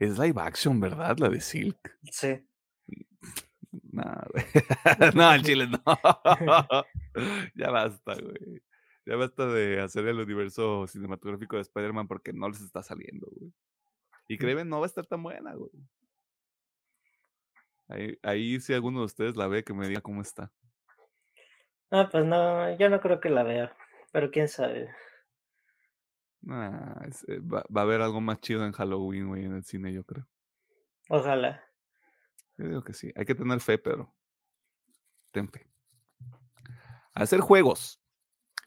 [0.00, 1.16] Es live action, ¿verdad?
[1.18, 1.96] La de Silk.
[2.10, 2.44] Sí.
[3.92, 4.02] No,
[5.14, 5.80] no, el chile no.
[7.54, 8.60] ya basta, güey.
[9.06, 13.52] Ya basta de hacer el universo cinematográfico de Spider-Man porque no les está saliendo, güey.
[14.26, 15.70] Y créeme, no va a estar tan buena, güey.
[17.88, 20.50] Ahí, ahí si alguno de ustedes la ve, que me diga cómo está.
[21.92, 23.76] Ah, pues no, yo no creo que la vea,
[24.12, 24.88] pero quién sabe.
[26.48, 27.06] Ah,
[27.40, 30.26] va, a haber algo más chido en Halloween, güey, en el cine, yo creo.
[31.08, 31.62] Ojalá.
[32.56, 33.12] Yo digo que sí.
[33.16, 34.14] Hay que tener fe, pero.
[35.32, 35.70] Ten fe.
[37.14, 38.00] Hacer juegos.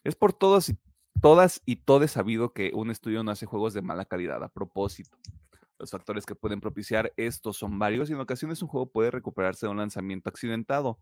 [0.04, 0.78] Es por todas y,
[1.22, 5.18] todas y todo sabido que un estudio no hace juegos de mala calidad a propósito.
[5.80, 9.66] Los factores que pueden propiciar esto son varios y en ocasiones un juego puede recuperarse
[9.66, 11.00] de un lanzamiento accidentado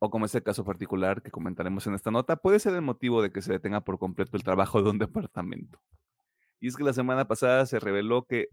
[0.00, 3.22] o como es el caso particular que comentaremos en esta nota, puede ser el motivo
[3.22, 5.80] de que se detenga por completo el trabajo de un departamento.
[6.58, 8.48] Y es que la semana pasada se reveló que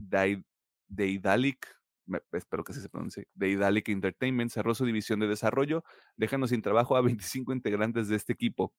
[0.87, 1.67] Daedalic,
[2.33, 5.83] espero que se pronuncie, Daedalic Entertainment cerró su división de desarrollo,
[6.17, 7.01] dejando sin trabajo a
[7.41, 8.73] 25 integrantes de este equipo.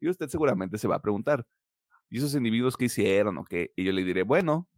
[0.00, 1.46] Y usted seguramente se va a preguntar,
[2.08, 3.72] ¿y esos individuos qué hicieron o qué?
[3.76, 4.68] Y yo le diré, bueno,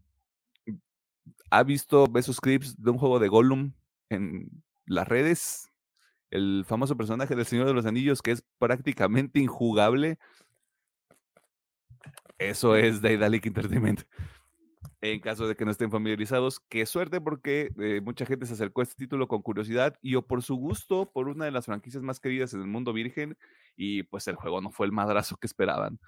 [1.50, 3.74] ¿ha visto esos clips de un juego de Gollum
[4.10, 4.50] en
[4.86, 5.67] las redes?
[6.30, 10.18] El famoso personaje del Señor de los Anillos que es prácticamente injugable.
[12.38, 14.02] Eso es Daedalic Entertainment.
[15.00, 18.80] En caso de que no estén familiarizados, qué suerte porque eh, mucha gente se acercó
[18.80, 22.02] a este título con curiosidad y o por su gusto, por una de las franquicias
[22.02, 23.36] más queridas en el mundo virgen
[23.76, 26.00] y pues el juego no fue el madrazo que esperaban.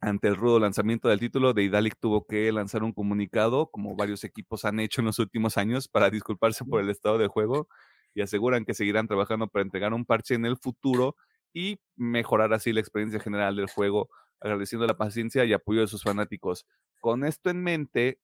[0.00, 4.64] Ante el rudo lanzamiento del título, Daedalic tuvo que lanzar un comunicado, como varios equipos
[4.64, 7.68] han hecho en los últimos años, para disculparse por el estado del juego
[8.14, 11.16] y aseguran que seguirán trabajando para entregar un parche en el futuro
[11.52, 14.08] y mejorar así la experiencia general del juego,
[14.40, 16.66] agradeciendo la paciencia y apoyo de sus fanáticos.
[17.00, 18.20] Con esto en mente,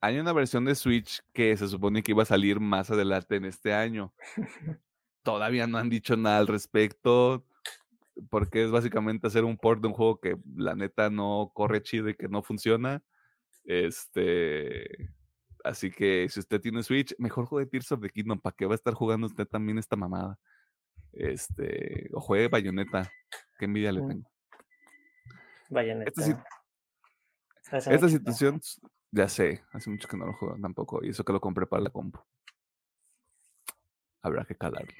[0.00, 3.44] hay una versión de Switch que se supone que iba a salir más adelante en
[3.44, 4.14] este año.
[5.22, 7.44] Todavía no han dicho nada al respecto,
[8.30, 12.08] porque es básicamente hacer un port de un juego que la neta no corre chido
[12.08, 13.02] y que no funciona.
[13.64, 15.10] Este,
[15.68, 18.40] Así que si usted tiene Switch, mejor juegue Tears of the Kingdom.
[18.40, 20.38] ¿Para qué va a estar jugando usted también esta mamada?
[21.12, 23.10] Este, o juegue Bayonetta.
[23.58, 24.30] Qué envidia le tengo.
[25.68, 26.42] Bayonetta.
[27.70, 28.62] Esta, situación,
[29.10, 31.04] ya sé, hace mucho que no lo juego tampoco.
[31.04, 32.18] Y eso que lo compré para la compu.
[34.22, 34.94] Habrá que calarlo.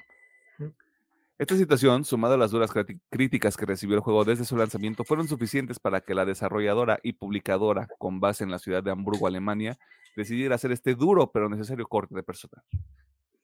[1.39, 2.69] Esta situación, sumada a las duras
[3.09, 7.13] críticas que recibió el juego desde su lanzamiento, fueron suficientes para que la desarrolladora y
[7.13, 9.79] publicadora, con base en la ciudad de Hamburgo, Alemania,
[10.17, 12.61] decidiera hacer este duro pero necesario corte de personal.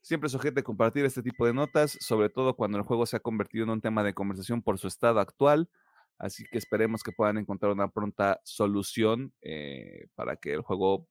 [0.01, 3.21] Siempre sujete a compartir este tipo de notas, sobre todo cuando el juego se ha
[3.21, 5.69] convertido en un tema de conversación por su estado actual,
[6.17, 11.08] así que esperemos que puedan encontrar una pronta solución eh, para que el juego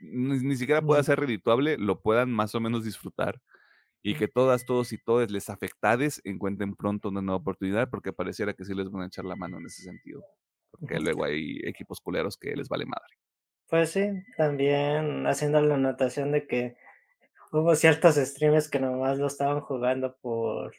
[0.00, 3.40] ni, siquiera pueda ser redituable, lo puedan más o menos disfrutar
[4.02, 8.52] y que todas, todos y todas les afectades encuentren pronto una nueva oportunidad, porque pareciera
[8.52, 10.24] que sí les van a echar la mano en ese sentido.
[10.70, 13.16] Porque luego hay equipos culeros que les vale madre.
[13.68, 16.76] Pues sí, también haciendo la anotación de que
[17.52, 20.74] hubo ciertos streamers que nomás lo estaban jugando por.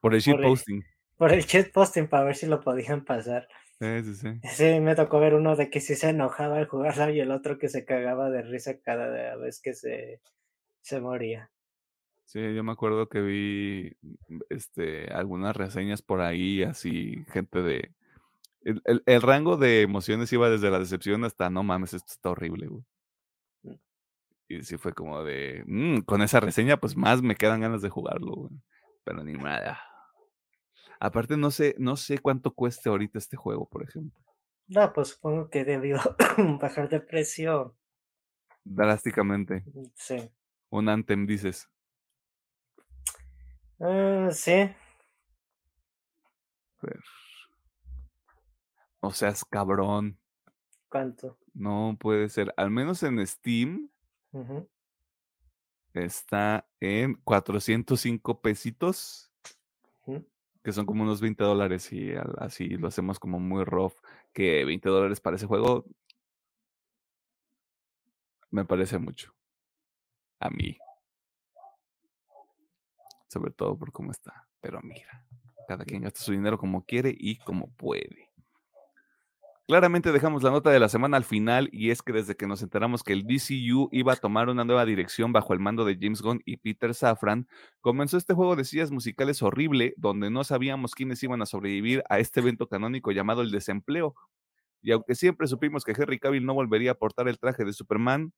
[0.00, 0.84] Por el shitposting.
[1.16, 3.48] Por el shitposting para ver si lo podían pasar.
[3.78, 4.40] Sí, sí, sí.
[4.44, 7.58] Sí, me tocó ver uno de que sí se enojaba al jugarlo y el otro
[7.58, 10.20] que se cagaba de risa cada vez que se
[10.86, 11.50] se moría.
[12.26, 17.92] Sí, yo me acuerdo que vi mm, este, algunas reseñas por ahí, así, gente de...
[18.62, 22.84] El, rango de emociones iba desde la decepción hasta, no mames, esto está horrible, güey.
[23.62, 23.74] Mm.
[24.48, 27.90] Y sí fue como de, mm, con esa reseña, pues más me quedan ganas de
[27.90, 28.52] jugarlo, güey.
[29.04, 29.80] Pero ni nada.
[31.00, 34.20] Aparte, no sé, no sé cuánto cueste ahorita este juego, por ejemplo.
[34.68, 35.98] No, pues supongo que debió
[36.60, 37.76] bajar de precio.
[38.64, 39.64] Drásticamente.
[39.94, 40.32] Sí.
[40.70, 41.68] Un Anthem, dices.
[43.80, 44.70] Ah, sí.
[49.00, 50.18] O seas cabrón.
[50.88, 51.38] ¿Cuánto?
[51.54, 52.52] No puede ser.
[52.56, 53.90] Al menos en Steam.
[55.94, 59.30] Está en 405 pesitos.
[60.62, 61.92] Que son como unos 20 dólares.
[61.92, 63.94] Y así lo hacemos como muy rough.
[64.32, 65.84] Que 20 dólares para ese juego.
[68.50, 69.36] Me parece mucho
[70.40, 70.78] a mí.
[73.28, 74.46] Sobre todo por cómo está.
[74.60, 75.24] Pero mira,
[75.68, 78.30] cada quien gasta su dinero como quiere y como puede.
[79.68, 82.62] Claramente dejamos la nota de la semana al final y es que desde que nos
[82.62, 86.22] enteramos que el DCU iba a tomar una nueva dirección bajo el mando de James
[86.22, 87.48] Gunn y Peter Safran,
[87.80, 92.20] comenzó este juego de sillas musicales horrible donde no sabíamos quiénes iban a sobrevivir a
[92.20, 94.14] este evento canónico llamado el desempleo.
[94.82, 98.32] Y aunque siempre supimos que Henry Cavill no volvería a portar el traje de Superman,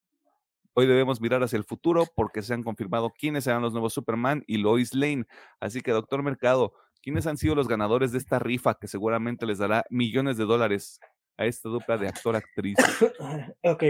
[0.80, 4.44] Hoy debemos mirar hacia el futuro porque se han confirmado quiénes serán los nuevos Superman
[4.46, 5.24] y Lois Lane.
[5.58, 9.58] Así que, doctor Mercado, ¿quiénes han sido los ganadores de esta rifa que seguramente les
[9.58, 11.00] dará millones de dólares
[11.36, 12.76] a esta dupla de actor-actriz?
[13.64, 13.82] ok.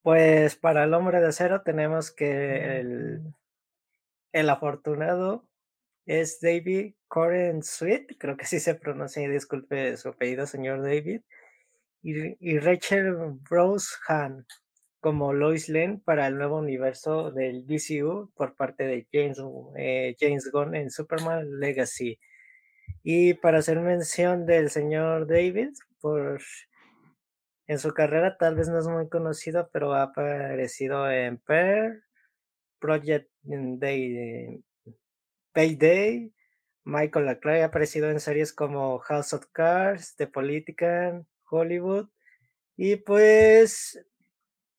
[0.00, 3.34] Pues para el hombre de acero tenemos que el,
[4.32, 5.46] el afortunado
[6.06, 11.20] es David Coren Sweet, creo que así se pronuncia, disculpe su apellido, señor David,
[12.00, 14.46] y, y Rachel Rose Han
[15.00, 19.38] como Lois Lane para el nuevo universo del DCU por parte de James,
[19.76, 22.18] eh, James Gunn en Superman Legacy.
[23.02, 26.40] Y para hacer mención del señor David, por
[27.68, 32.02] en su carrera tal vez no es muy conocido, pero ha aparecido en Pearl,
[32.78, 34.62] Project Day,
[35.52, 36.32] Payday,
[36.84, 42.08] Michael Lacroix ha aparecido en series como House of Cards, The Politician, Hollywood.
[42.76, 43.98] Y pues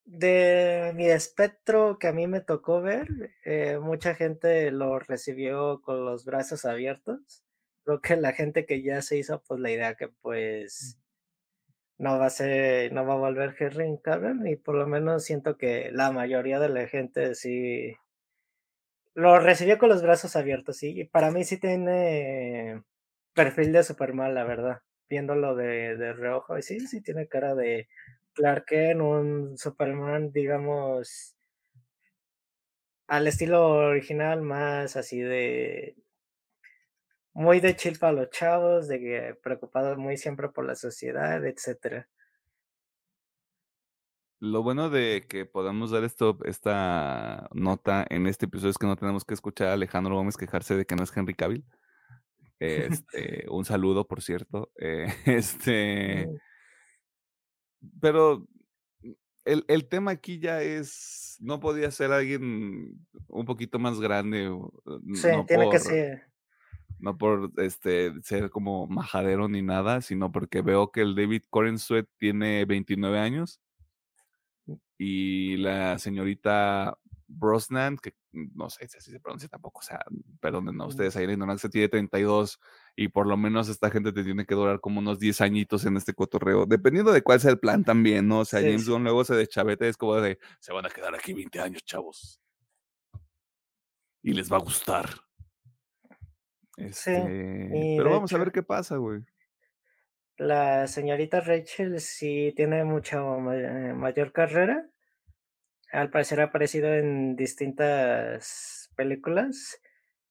[0.08, 3.08] de mi espectro que a mí me tocó ver,
[3.44, 7.44] eh, mucha gente lo recibió con los brazos abiertos.
[7.84, 10.98] Creo que la gente que ya se hizo pues la idea que pues
[11.98, 15.58] no va a ser, no va a volver Henry Cavill y por lo menos siento
[15.58, 17.96] que la mayoría de la gente sí
[19.14, 21.00] lo recibió con los brazos abiertos, sí.
[21.02, 22.84] Y para mí sí tiene
[23.34, 24.82] perfil de Superman, la verdad.
[25.10, 27.88] Viéndolo de, de reojo, y sí, sí tiene cara de
[28.38, 31.36] Clark Kent, un Superman, digamos,
[33.08, 35.96] al estilo original, más así de
[37.34, 42.08] muy de chill para los chavos, de que preocupado muy siempre por la sociedad, etcétera.
[44.40, 48.98] Lo bueno de que podamos dar esto, esta nota en este episodio es que no
[48.98, 51.66] tenemos que escuchar a Alejandro Gómez quejarse de que no es Henry Cavill.
[52.60, 54.72] Este, un saludo, por cierto.
[54.80, 56.28] Eh, este,
[58.00, 58.48] pero
[59.46, 64.52] el, el, tema aquí ya es, no podía ser alguien un poquito más grande.
[65.14, 66.28] Sí, tiene que ser.
[67.00, 71.78] No por este, ser como majadero ni nada, sino porque veo que el David Coren
[71.78, 73.62] Sweat tiene 29 años
[74.98, 80.04] y la señorita Brosnan, que no sé si se pronuncia tampoco, o sea,
[80.40, 82.60] perdonen a ustedes, ahí la se tiene 32
[83.00, 85.98] y por lo menos esta gente te tiene que durar como unos 10 añitos en
[85.98, 88.40] este cotorreo, dependiendo de cuál sea el plan también, ¿no?
[88.40, 91.32] O sea, James Gunn luego se deschavete, es como de, se van a quedar aquí
[91.32, 92.42] 20 años, chavos.
[94.24, 95.10] y les va a gustar.
[96.76, 99.22] Este, pero vamos a ver qué pasa, güey.
[100.38, 104.90] La señorita Rachel sí tiene mucha eh, mayor carrera.
[105.92, 109.80] Al parecer ha aparecido en distintas películas.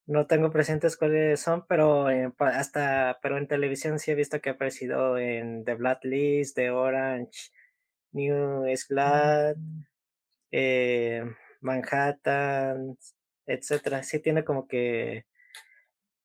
[0.06, 2.06] No tengo presentes cuáles son, pero
[2.38, 7.50] hasta pero en televisión sí he visto que ha aparecido en The Blacklist, The Orange,
[8.12, 9.84] New Blood, mm.
[10.52, 11.24] eh,
[11.60, 12.96] Manhattan,
[13.46, 14.04] etcétera.
[14.04, 15.26] Sí tiene como que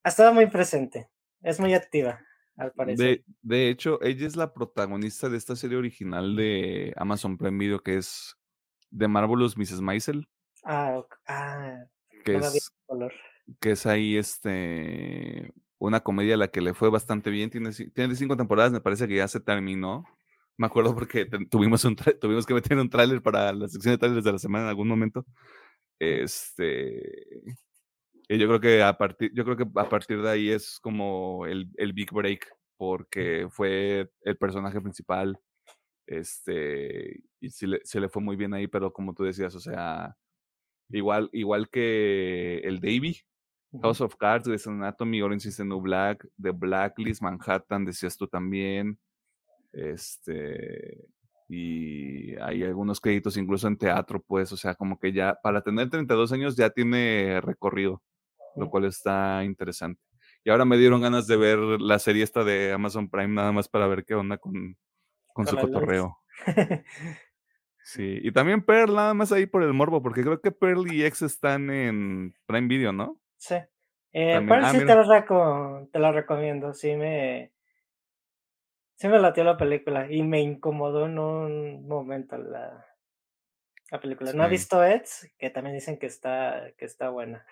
[0.03, 1.09] ha estado muy presente.
[1.41, 2.21] Es muy activa,
[2.55, 3.23] al parecer.
[3.41, 7.97] De, hecho, ella es la protagonista de esta serie original de Amazon Prime Video que
[7.97, 8.35] es
[8.95, 9.81] The Marvelous Mrs.
[9.81, 10.27] Maisel.
[10.63, 11.83] Ah, ah
[12.23, 12.71] que es,
[13.59, 17.49] que es ahí este una comedia a la que le fue bastante bien.
[17.49, 20.05] Tiene, tiene cinco temporadas, me parece que ya se terminó.
[20.57, 24.23] Me acuerdo porque tuvimos, un tuvimos que meter un tráiler para la sección de trailers
[24.23, 25.25] de la semana en algún momento.
[25.99, 27.43] Este.
[28.29, 31.45] Y yo creo que a partir, yo creo que a partir de ahí es como
[31.47, 35.39] el, el big break, porque fue el personaje principal.
[36.07, 39.59] Este, y se le, se le fue muy bien ahí, pero como tú decías, o
[39.59, 40.15] sea,
[40.89, 43.21] igual, igual que el Davy,
[43.81, 48.27] House of Cards, Grey's Anatomy, Orange is the New Black, The Blacklist, Manhattan, decías tú
[48.27, 48.99] también.
[49.71, 51.05] Este,
[51.47, 55.89] y hay algunos créditos incluso en teatro, pues, o sea, como que ya para tener
[55.89, 58.01] 32 años ya tiene recorrido,
[58.55, 60.01] lo cual está interesante.
[60.43, 63.69] Y ahora me dieron ganas de ver la serie esta de Amazon Prime nada más
[63.69, 64.75] para ver qué onda con,
[65.33, 66.17] con su cotorreo.
[67.83, 71.03] sí, y también Pearl nada más ahí por el morbo, porque creo que Pearl y
[71.03, 73.20] X están en Prime Video, ¿no?
[73.41, 73.55] Sí.
[74.13, 77.51] Eh, Pearl ah, sí te lo, te lo recomiendo, sí me
[79.01, 82.85] Sí me latió la película y me incomodó en un momento la,
[83.89, 84.31] la película.
[84.31, 87.43] No he visto Eds, que también dicen que está, que está buena.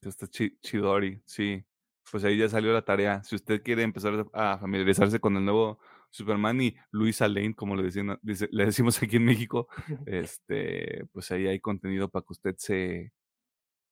[0.00, 1.62] Está chidori, sí.
[2.10, 3.22] Pues ahí ya salió la tarea.
[3.22, 5.78] Si usted quiere empezar a familiarizarse con el nuevo
[6.08, 9.68] Superman y Luisa Lane, como le, decían, le decimos aquí en México,
[10.06, 13.12] este, pues ahí hay contenido para que usted se,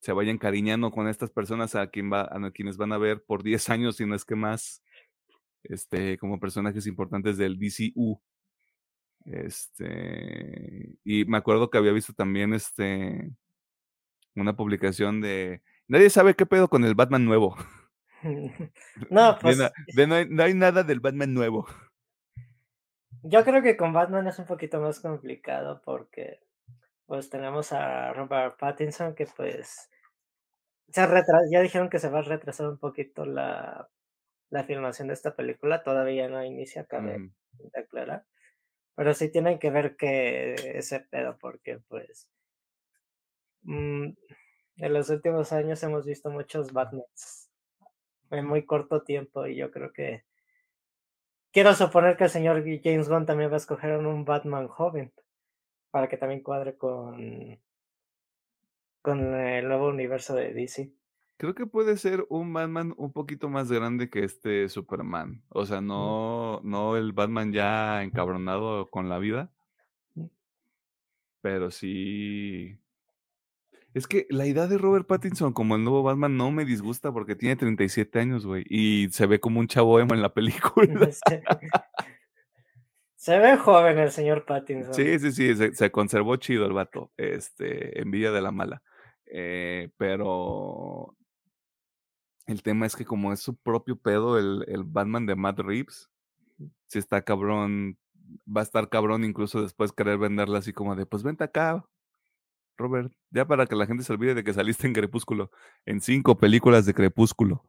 [0.03, 3.41] se vaya encariñando con estas personas a, quien va, a quienes van a ver por
[3.41, 4.83] 10 años, si no es que más
[5.63, 8.21] este, como personajes importantes del DCU.
[9.23, 13.31] Este, y me acuerdo que había visto también este,
[14.35, 17.55] una publicación de, nadie sabe qué pedo con el Batman nuevo.
[19.09, 19.57] no, pues.
[19.57, 21.65] no, hay, nada del Batman nuevo.
[23.21, 26.41] Yo creo que con Batman es un poquito más complicado porque
[27.05, 29.89] pues tenemos a Robert Pattinson que pues
[30.89, 31.01] se
[31.51, 33.89] ya dijeron que se va a retrasar un poquito la
[34.53, 38.23] la filmación de esta película todavía no inicia, cabe de aclarar.
[38.95, 42.29] Pero sí tienen que ver que ese pedo, porque pues
[43.63, 44.09] mm,
[44.77, 47.49] en los últimos años hemos visto muchos Batmans
[48.29, 50.23] en muy corto tiempo y yo creo que
[51.51, 55.11] quiero suponer que el señor James Gunn también va a escoger un Batman joven
[55.89, 57.59] para que también cuadre con
[59.03, 60.91] con el nuevo universo de DC.
[61.37, 65.43] Creo que puede ser un Batman un poquito más grande que este Superman.
[65.49, 69.51] O sea, no, no el Batman ya encabronado con la vida.
[71.41, 72.79] Pero sí.
[73.93, 77.35] Es que la idea de Robert Pattinson como el nuevo Batman no me disgusta porque
[77.35, 78.63] tiene 37 años, güey.
[78.69, 80.87] Y se ve como un chavo emo en la película.
[83.15, 84.93] Se ve joven el señor Pattinson.
[84.93, 87.13] Sí, sí, sí, se, se conservó chido el vato.
[87.15, 88.83] Este, envidia de la mala.
[89.35, 91.17] Eh, pero
[92.45, 96.11] el tema es que como es su propio pedo, el, el Batman de Matt Reeves,
[96.85, 97.97] si está cabrón,
[98.47, 101.83] va a estar cabrón incluso después querer venderla así como de, pues vente acá,
[102.77, 105.49] Robert, ya para que la gente se olvide de que saliste en Crepúsculo,
[105.87, 107.67] en cinco películas de Crepúsculo,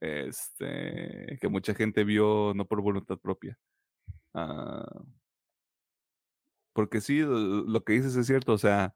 [0.00, 3.58] este, que mucha gente vio no por voluntad propia.
[4.34, 5.02] Ah,
[6.74, 8.94] porque sí, lo que dices es cierto, o sea,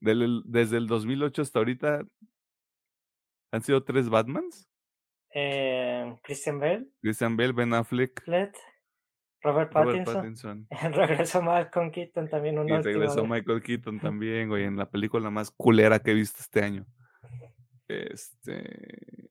[0.00, 2.06] desde el 2008 hasta ahorita
[3.52, 4.68] ¿Han sido tres Batmans?
[5.34, 6.86] Eh, Christian Bale.
[7.00, 8.22] Christian Bale, Ben Affleck.
[9.42, 10.66] Robert Pattinson.
[10.92, 12.58] regresó Michael Keaton también.
[12.58, 16.38] Un y regresó Michael Keaton también, güey, en la película más culera que he visto
[16.40, 16.86] este año.
[17.88, 19.30] Este.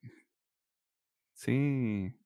[1.34, 2.18] Sí.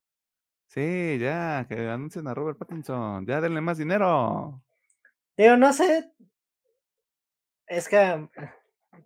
[0.68, 3.26] Sí, ya, que anuncien a Robert Pattinson.
[3.26, 4.64] Ya denle más dinero.
[5.36, 6.14] Digo, no sé.
[7.70, 8.28] Es que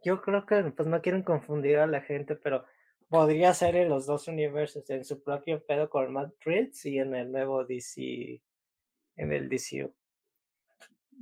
[0.03, 2.65] yo creo que pues no quieren confundir a la gente, pero
[3.09, 7.13] podría ser en los dos universos, en su propio pedo con Matt Reeves y en
[7.13, 8.41] el nuevo DC,
[9.17, 9.93] en el DCU.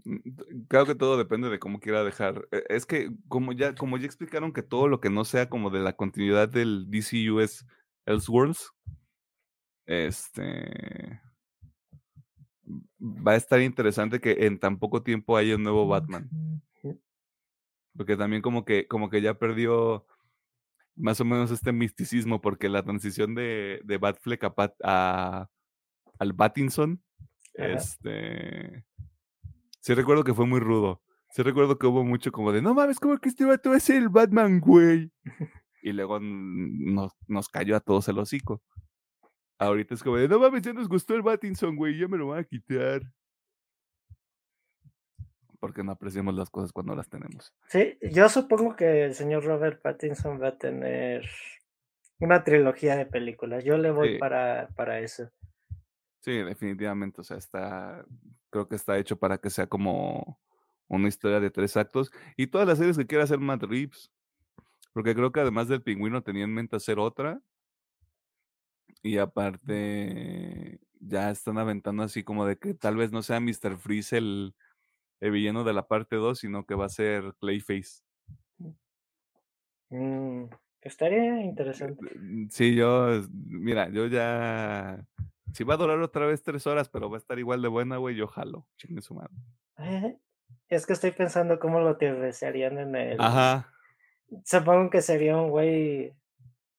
[0.05, 2.47] Mm, creo que todo depende de cómo quiera dejar.
[2.51, 5.71] E, es que como ya, como ya explicaron que todo lo que no sea como
[5.71, 7.65] de la continuidad del DCU es
[8.05, 8.71] Elseworlds,
[9.87, 11.19] este
[13.01, 16.29] va a estar interesante que en tan poco tiempo haya un nuevo Batman.
[17.95, 20.05] Porque también como que, como que ya perdió
[20.95, 24.43] más o menos este misticismo, porque la transición de, de Batfleck
[24.83, 25.49] a,
[26.19, 27.01] al Battinson,
[27.53, 28.85] este
[29.81, 31.01] Sí recuerdo que fue muy rudo.
[31.31, 34.09] Sí recuerdo que hubo mucho como de, no mames, como que este vato es el
[34.09, 35.11] Batman, güey.
[35.81, 38.61] y luego nos, nos cayó a todos el hocico.
[39.57, 42.27] Ahorita es como de, no mames, ya nos gustó el Battinson, güey, ya me lo
[42.27, 43.01] van a quitar.
[45.61, 47.53] Porque no apreciamos las cosas cuando las tenemos.
[47.67, 51.29] Sí, yo supongo que el señor Robert Pattinson va a tener
[52.19, 53.63] una trilogía de películas.
[53.63, 55.29] Yo le voy para, para eso.
[56.21, 57.21] Sí, definitivamente.
[57.21, 58.03] O sea, está.
[58.49, 60.39] Creo que está hecho para que sea como
[60.87, 62.11] una historia de tres actos.
[62.37, 64.11] Y todas las series que quiera hacer Matt Reeves.
[64.93, 67.39] Porque creo que además del pingüino tenía en mente hacer otra.
[69.03, 73.77] Y aparte, ya están aventando así como de que tal vez no sea Mr.
[73.77, 74.55] Freeze el,
[75.29, 78.01] villano de la parte 2, sino que va a ser Clayface.
[79.89, 80.45] Mm,
[80.81, 82.03] estaría interesante.
[82.17, 85.05] Mm, sí, yo, mira, yo ya
[85.53, 87.97] si va a durar otra vez tres horas, pero va a estar igual de buena,
[87.97, 88.67] güey, yo jalo.
[88.77, 89.33] Chingue su madre.
[89.79, 90.17] Eh,
[90.69, 93.21] es que estoy pensando cómo lo desearían en el.
[93.21, 93.73] Ajá.
[94.45, 96.13] Supongo que sería un güey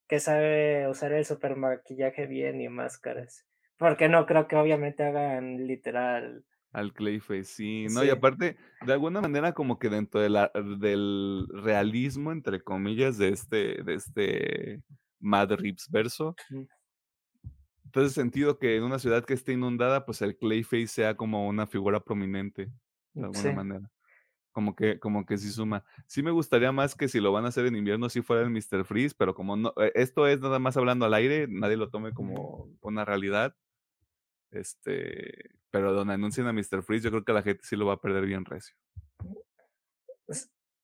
[0.09, 3.47] que sabe usar el super maquillaje bien y máscaras.
[3.77, 6.45] Porque no creo que obviamente hagan literal.
[6.73, 7.87] Al Clayface, sí.
[7.91, 8.57] No, y aparte,
[8.87, 13.95] de alguna manera, como que dentro de la, del realismo, entre comillas, de este, de
[13.95, 14.83] este
[15.21, 16.35] Mad Rips verso,
[17.93, 21.67] entonces, sentido que en una ciudad que esté inundada, pues el Clayface sea como una
[21.67, 22.71] figura prominente,
[23.13, 23.91] de alguna manera.
[24.51, 25.85] Como que, como que sí suma.
[26.07, 28.51] Sí me gustaría más que si lo van a hacer en invierno, si fuera el
[28.51, 28.87] Mr.
[28.87, 32.15] Freeze, pero como no, eh, esto es nada más hablando al aire, nadie lo tome
[32.15, 33.55] como una realidad.
[34.53, 36.83] Este, pero donde anuncien a Mr.
[36.83, 38.77] Freeze, yo creo que la gente sí lo va a perder bien recio.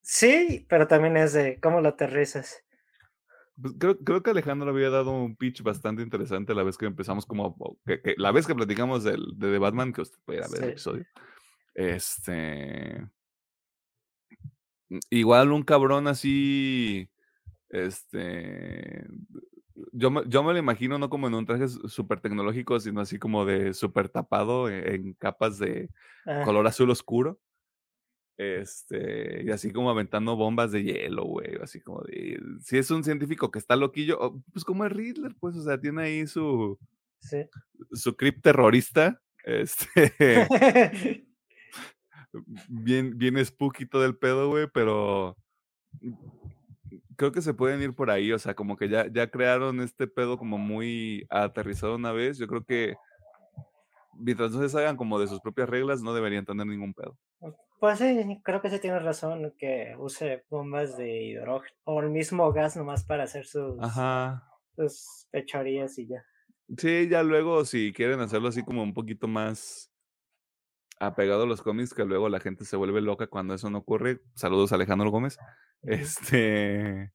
[0.02, 2.64] Sí, pero también es de cómo lo aterrizas.
[3.60, 7.26] Pues, creo, creo, que Alejandro había dado un pitch bastante interesante la vez que empezamos
[7.26, 10.70] como que, la vez que platicamos del, de The Batman, que usted puede ver el
[10.70, 11.04] episodio.
[11.74, 13.06] Este
[15.10, 17.08] igual un cabrón así.
[17.68, 19.06] Este.
[19.92, 23.18] Yo me, yo me lo imagino no como en un traje súper tecnológico, sino así
[23.18, 25.88] como de súper tapado en, en, capas de
[26.26, 26.42] ah.
[26.44, 27.40] color azul oscuro.
[28.38, 33.02] Este, y así como aventando bombas de hielo, güey, así como de, si es un
[33.02, 36.78] científico que está loquillo, pues como es Riddler, pues, o sea, tiene ahí su,
[37.90, 40.12] su crip terrorista, este,
[42.68, 45.36] bien, bien spooky todo el pedo, güey, pero
[47.18, 50.06] creo que se pueden ir por ahí, o sea, como que ya, ya crearon este
[50.06, 52.94] pedo como muy aterrizado una vez, yo creo que
[54.14, 57.18] mientras no se salgan como de sus propias reglas, no deberían tener ningún pedo.
[57.80, 62.52] Pues sí, creo que sí tiene razón que use bombas de hidrógeno o el mismo
[62.52, 63.76] gas nomás para hacer sus,
[64.76, 66.24] sus pechorías y ya.
[66.76, 69.87] Sí, ya luego si quieren hacerlo así como un poquito más
[71.00, 74.20] apegado a los cómics, que luego la gente se vuelve loca cuando eso no ocurre.
[74.34, 75.38] Saludos a Alejandro Gómez.
[75.80, 77.12] Este,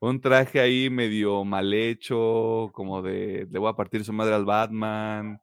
[0.00, 4.46] un traje ahí medio mal hecho, como de le voy a partir su madre al
[4.46, 5.38] Batman.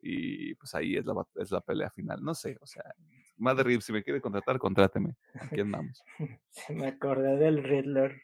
[0.00, 2.22] Y pues ahí es la, es la pelea final.
[2.22, 2.84] No sé, o sea,
[3.36, 5.16] Madre si me quiere contratar, contráteme.
[5.34, 6.02] Aquí andamos.
[6.70, 8.22] me acordé del Riddler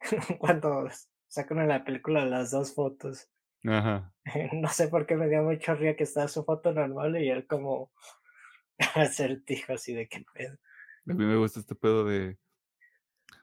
[0.38, 0.88] cuando
[1.26, 3.28] sacan en la película las dos fotos.
[3.64, 4.12] Ajá.
[4.52, 7.46] No sé por qué me dio mucho río que está su foto normal y él
[7.46, 7.90] como
[8.94, 10.56] acertijo así de qué pedo.
[11.08, 12.38] A mí me gusta este pedo de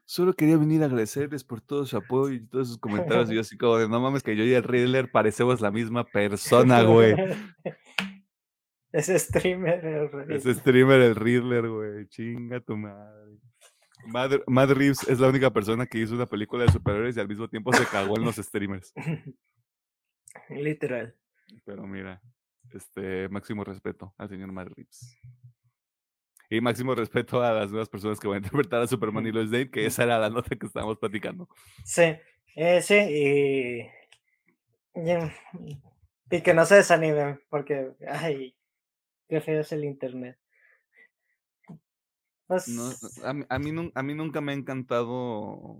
[0.09, 3.29] solo quería venir a agradecerles por todo su apoyo y todos sus comentarios.
[3.29, 6.03] y yo así como de, no mames, que yo y el Riddler parecemos la misma
[6.03, 7.13] persona, güey.
[8.91, 10.37] Ese streamer el Riddler.
[10.37, 12.07] Ese streamer el Riddler, güey.
[12.07, 13.37] Chinga tu madre.
[14.47, 17.47] Mad, Reeves es la única persona que hizo una película de superhéroes y al mismo
[17.47, 18.91] tiempo se cagó en los streamers.
[20.49, 21.15] Literal.
[21.65, 22.21] Pero mira,
[22.73, 25.19] este máximo respeto al señor Reeves.
[26.49, 29.51] Y máximo respeto a las nuevas personas que van a interpretar a Superman y Lois
[29.51, 31.47] Lane, que esa era la nota que estábamos platicando.
[31.85, 32.15] Sí,
[32.55, 33.87] eh, sí, y,
[36.31, 38.55] y, que no se desanimen, porque, ay,
[39.27, 40.39] qué feo es el internet.
[42.47, 42.67] Pues
[43.23, 45.79] a, mí, a, mí, nunca me ha encantado.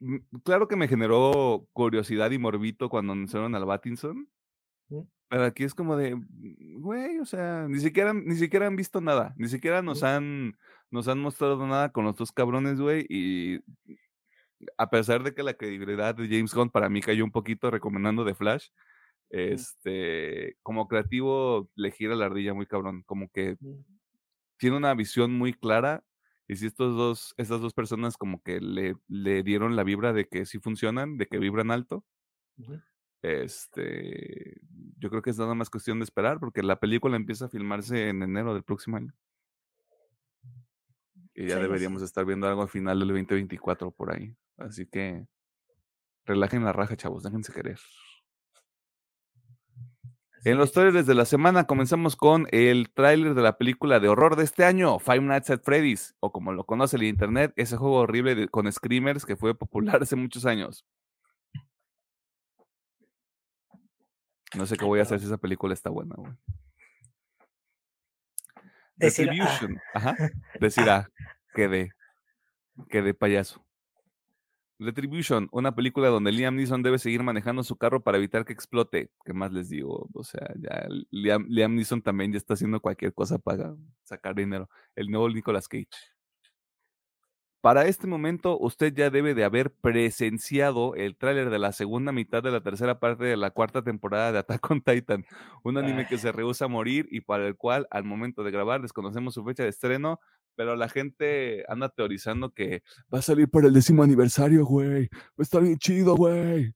[0.00, 4.28] Mm, claro que me generó curiosidad y morbito cuando anunciaron al Battinson,
[5.28, 9.00] Pero aquí es como de, mm, güey, o sea, ni siquiera, ni siquiera han visto
[9.00, 10.56] nada, ni siquiera nos han,
[10.90, 13.60] nos han mostrado nada con los dos cabrones, güey, y
[14.78, 18.24] a pesar de que la credibilidad de James Gunn para mí cayó un poquito recomendando
[18.24, 18.68] The Flash,
[19.30, 23.56] este, como creativo le gira la ardilla muy cabrón, como que
[24.58, 26.02] tiene una visión muy clara
[26.50, 30.26] y si estos dos, estas dos personas como que le, le dieron la vibra de
[30.26, 32.04] que sí funcionan, de que vibran alto,
[33.22, 34.60] este,
[34.98, 38.08] yo creo que es nada más cuestión de esperar porque la película empieza a filmarse
[38.08, 39.14] en enero del próximo año.
[41.34, 44.34] Y ya deberíamos estar viendo algo al final del 2024 por ahí.
[44.56, 45.28] Así que
[46.24, 47.78] relajen la raja, chavos, déjense querer.
[50.42, 54.36] En los trailers de la semana comenzamos con el tráiler de la película de horror
[54.36, 57.96] de este año, Five Nights at Freddy's, o como lo conoce el internet, ese juego
[57.96, 60.86] horrible con screamers que fue popular hace muchos años.
[64.56, 66.32] No sé qué voy a hacer si esa película está buena, güey.
[68.96, 69.30] Decir,
[69.94, 70.16] Ajá.
[70.60, 71.08] Decir, ah,
[71.54, 71.90] quedé,
[72.88, 73.64] quedé payaso.
[74.80, 79.10] Retribution, una película donde Liam Neeson debe seguir manejando su carro para evitar que explote.
[79.26, 80.08] ¿Qué más les digo?
[80.14, 84.70] O sea, ya Liam, Liam Neeson también ya está haciendo cualquier cosa para sacar dinero.
[84.96, 85.86] El nuevo Nicolas Cage.
[87.60, 92.42] Para este momento, usted ya debe de haber presenciado el tráiler de la segunda mitad
[92.42, 95.26] de la tercera parte de la cuarta temporada de Attack on Titan,
[95.62, 98.80] un anime que se rehúsa a morir y para el cual al momento de grabar
[98.80, 100.20] desconocemos su fecha de estreno,
[100.54, 102.82] pero la gente anda teorizando que
[103.12, 105.08] va a salir para el décimo aniversario, güey.
[105.12, 106.72] Va a estar bien chido, güey.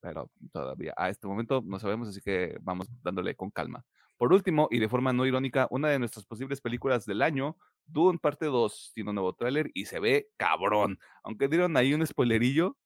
[0.00, 3.84] Pero todavía a este momento no sabemos, así que vamos dándole con calma.
[4.16, 7.56] Por último, y de forma no irónica, una de nuestras posibles películas del año,
[7.86, 10.98] Dune parte 2, tiene un nuevo tráiler y se ve cabrón.
[11.22, 12.76] Aunque dieron ahí un spoilerillo,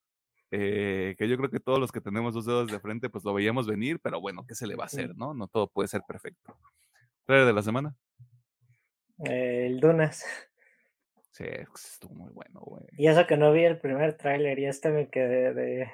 [0.50, 3.34] eh, que yo creo que todos los que tenemos dos dedos de frente, pues lo
[3.34, 5.34] veíamos venir, pero bueno, ¿qué se le va a hacer, no?
[5.34, 6.56] No todo puede ser perfecto.
[7.26, 7.94] ¿Trailer de la semana?
[9.24, 10.24] El Dunas.
[11.30, 12.84] Sí, estuvo muy bueno, güey.
[12.96, 15.88] Y eso que no vi el primer tráiler y este me quedé de...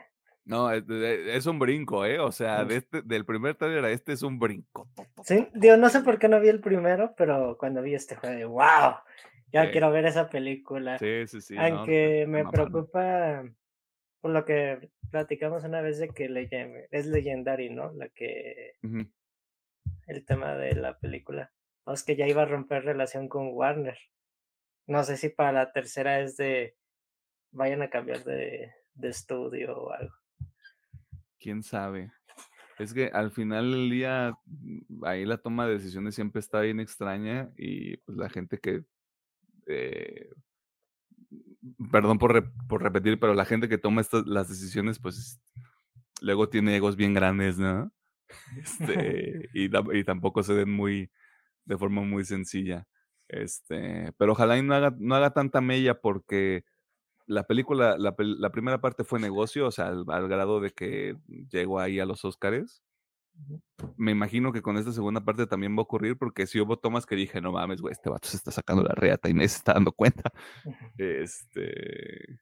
[0.47, 2.19] No, es, un brinco, ¿eh?
[2.19, 4.89] O sea, de este, del primer trailer a este es un brinco.
[5.23, 8.37] Sí, digo, no sé por qué no vi el primero, pero cuando vi este fue
[8.37, 8.97] de wow,
[9.53, 10.99] ya quiero ver esa película.
[10.99, 11.57] Sí, sí, sí.
[11.57, 13.43] Aunque me preocupa
[14.21, 16.25] por lo que platicamos una vez de que
[16.91, 17.93] es Legendary, ¿no?
[17.93, 18.73] La que...
[20.07, 21.53] El tema de la película.
[21.85, 23.99] O es que ya iba a romper relación con Warner.
[24.87, 26.77] No sé si para la tercera es de...
[27.53, 30.15] Vayan a cambiar de, de estudio o algo
[31.45, 32.11] quién sabe.
[32.79, 36.81] Es que al final del día, mm, ahí la toma de decisiones siempre está bien
[36.81, 38.83] extraña y pues la gente que,
[39.67, 40.31] eh,
[41.93, 45.39] perdón por, por, repetir, pero la gente que toma estas, las decisiones, pues
[46.23, 47.93] luego tiene egos bien grandes, ¿no?
[48.57, 49.69] Este, y,
[49.99, 51.11] y, tampoco se den muy,
[51.65, 52.87] de forma muy sencilla.
[53.29, 56.65] Este, pero ojalá y no haga, no haga tanta mella porque
[57.27, 61.17] la película, la, la, primera parte fue negocio, o sea, al, grado de que
[61.51, 62.83] llegó ahí a los Oscars.
[63.97, 67.07] Me imagino que con esta segunda parte también va a ocurrir, porque si hubo tomas
[67.07, 69.57] que dije, no mames, güey, este vato se está sacando la reata y me se
[69.59, 70.31] está dando cuenta.
[70.99, 72.39] Este.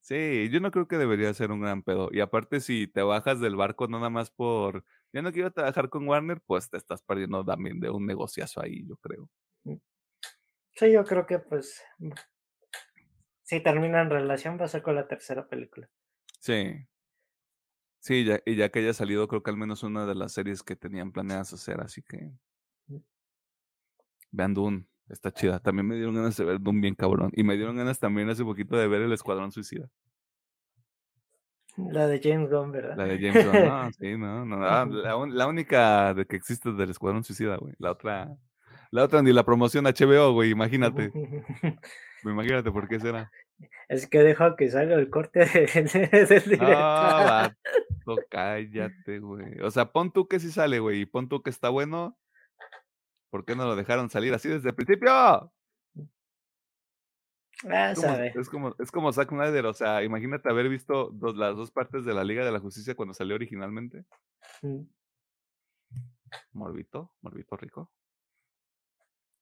[0.00, 2.10] Sí, yo no creo que debería ser un gran pedo.
[2.12, 4.84] Y aparte, si te bajas del barco nada más por.
[5.12, 8.86] Ya no quiero trabajar con Warner, pues te estás perdiendo también de un negociazo ahí,
[8.86, 9.30] yo creo.
[10.72, 11.82] Sí, yo creo que pues
[13.46, 15.88] si termina en relación, va a ser con la tercera película.
[16.40, 16.86] Sí.
[18.00, 20.62] Sí, ya, y ya que haya salido, creo que al menos una de las series
[20.62, 22.32] que tenían planeadas hacer, así que.
[22.88, 22.98] Mm.
[24.32, 25.60] Vean Dune, está chida.
[25.60, 27.30] También me dieron ganas de ver Dune bien cabrón.
[27.34, 29.88] Y me dieron ganas también hace poquito de ver El Escuadrón Suicida.
[31.76, 32.96] La de James Gunn, ¿verdad?
[32.96, 34.64] La de James Gunn, no, sí, no, no.
[34.64, 37.74] Ah, la, la, única de que existe del Escuadrón Suicida, güey.
[37.78, 38.30] La otra,
[38.90, 41.12] la otra ni la promoción HBO, güey, imagínate.
[42.24, 43.30] Imagínate por qué será.
[43.88, 46.58] Es que deja que salga el corte del director.
[46.62, 47.52] Ah,
[48.30, 49.60] cállate, güey.
[49.60, 52.18] O sea, pon tú que sí sale, güey, y pon tú que está bueno.
[53.30, 55.52] ¿Por qué no lo dejaron salir así desde el principio?
[57.64, 61.36] Ah, es, como, es como, es como Zack Snyder, o sea, imagínate haber visto dos,
[61.36, 64.04] las dos partes de la Liga de la Justicia cuando salió originalmente.
[64.62, 64.82] Mm.
[66.52, 67.90] Morbito, morbito rico.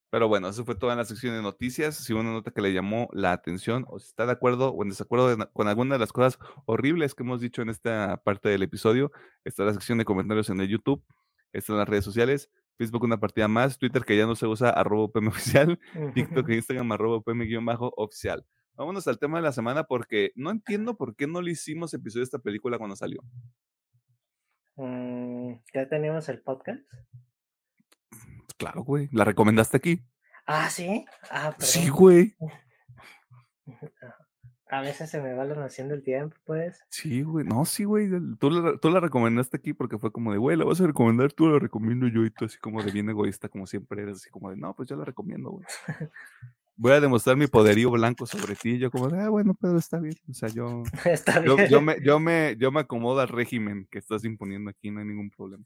[0.09, 1.95] Pero bueno, eso fue toda en la sección de noticias.
[1.95, 4.87] Si una nota que le llamó la atención o si está de acuerdo o en
[4.87, 9.11] desacuerdo con alguna de las cosas horribles que hemos dicho en esta parte del episodio,
[9.43, 11.03] está la sección de comentarios en el YouTube,
[11.51, 14.69] está en las redes sociales, Facebook una partida más, Twitter que ya no se usa
[14.69, 15.79] arroba PM oficial,
[16.13, 18.45] TikTok e Instagram arroba PM-oficial.
[18.73, 22.21] Vámonos al tema de la semana porque no entiendo por qué no le hicimos episodio
[22.21, 23.21] de esta película cuando salió.
[24.75, 26.81] Mm, ¿Ya teníamos el podcast?
[28.57, 29.07] Claro, güey.
[29.13, 30.01] ¿La recomendaste aquí?
[30.45, 31.05] Ah, ¿sí?
[31.31, 32.35] Ah, Sí, güey.
[34.75, 36.83] A veces se me va la noción del tiempo, pues.
[36.89, 37.45] Sí, güey.
[37.45, 38.09] No, sí, güey.
[38.37, 41.31] Tú la, tú la recomendaste aquí porque fue como de, güey, la vas a recomendar,
[41.31, 44.29] tú la recomiendo yo y tú así como de bien egoísta, como siempre eres, así
[44.29, 45.65] como de, no, pues yo la recomiendo, güey.
[46.75, 48.77] Voy a demostrar mi poderío blanco sobre ti.
[48.77, 50.15] Yo como de, ah, bueno, pero está bien.
[50.29, 51.69] O sea, yo, está bien.
[51.69, 55.05] Yo, me, yo, me, yo me acomodo al régimen que estás imponiendo aquí, no hay
[55.05, 55.63] ningún problema.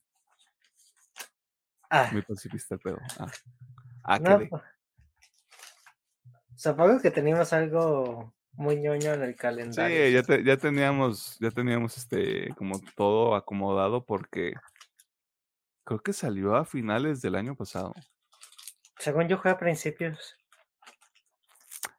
[1.89, 2.09] Ah.
[2.11, 2.99] Muy pacifista el pedo.
[3.17, 3.31] Ah,
[4.03, 4.61] ah no, pues,
[6.55, 10.23] Supongo que teníamos algo muy ñoño en el calendario.
[10.23, 14.53] Sí, ya, ya teníamos, ya teníamos este como todo acomodado porque
[15.85, 17.93] creo que salió a finales del año pasado.
[18.97, 20.35] Según yo fue a principios.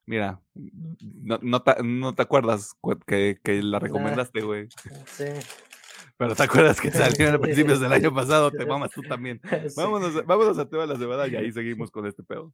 [0.05, 2.75] Mira, no, no, te, no te acuerdas
[3.07, 4.69] que, que la recomendaste, güey.
[5.07, 5.25] Sí.
[6.19, 9.41] Pero te acuerdas que salió a principios del año pasado, te mamas tú también.
[9.77, 12.53] Vámonos, vámonos a toda la cebada y ahí seguimos con este pedo.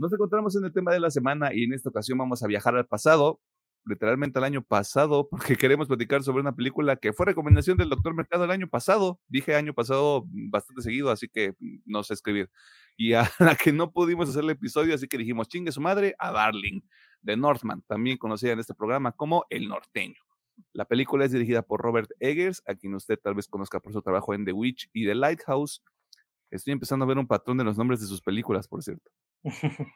[0.00, 2.74] Nos encontramos en el tema de la semana y en esta ocasión vamos a viajar
[2.74, 3.38] al pasado,
[3.84, 8.14] literalmente al año pasado, porque queremos platicar sobre una película que fue recomendación del Doctor
[8.14, 9.20] Mercado el año pasado.
[9.28, 11.52] Dije año pasado bastante seguido, así que
[11.84, 12.48] no sé escribir.
[12.96, 16.14] Y a la que no pudimos hacer el episodio, así que dijimos, chingue su madre,
[16.18, 16.80] a Darling,
[17.20, 20.16] de Northman, también conocida en este programa como El Norteño.
[20.72, 24.00] La película es dirigida por Robert Eggers, a quien usted tal vez conozca por su
[24.00, 25.82] trabajo en The Witch y The Lighthouse.
[26.50, 29.10] Estoy empezando a ver un patrón de los nombres de sus películas, por cierto.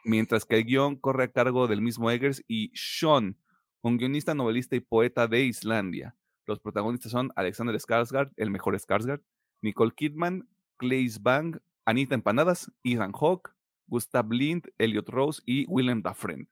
[0.03, 3.37] Mientras que el guion corre a cargo del mismo Eggers y Sean,
[3.81, 6.15] un guionista, novelista y poeta de Islandia.
[6.47, 9.21] Los protagonistas son Alexander Skarsgård, el mejor Skarsgård,
[9.61, 13.51] Nicole Kidman, Claes Bang, Anita Empanadas, Ethan Hawke,
[13.87, 16.47] Gustav Lind, Elliot Rose y Willem Dafoe.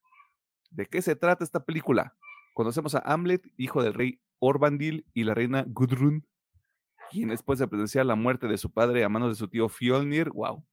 [0.69, 2.15] ¿De qué se trata esta película?
[2.53, 6.27] Conocemos a Hamlet, hijo del rey Orbandil y la reina Gudrun,
[7.09, 10.29] quien después de presenciar la muerte de su padre a manos de su tío Fjolnir,
[10.31, 10.63] wow,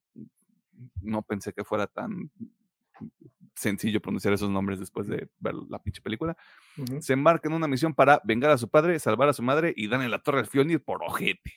[1.01, 2.31] no pensé que fuera tan
[3.55, 6.37] sencillo pronunciar esos nombres después de ver la pinche película.
[7.01, 9.89] Se embarca en una misión para vengar a su padre, salvar a su madre y
[9.89, 11.53] darle la torre al Fjolnir por ojete.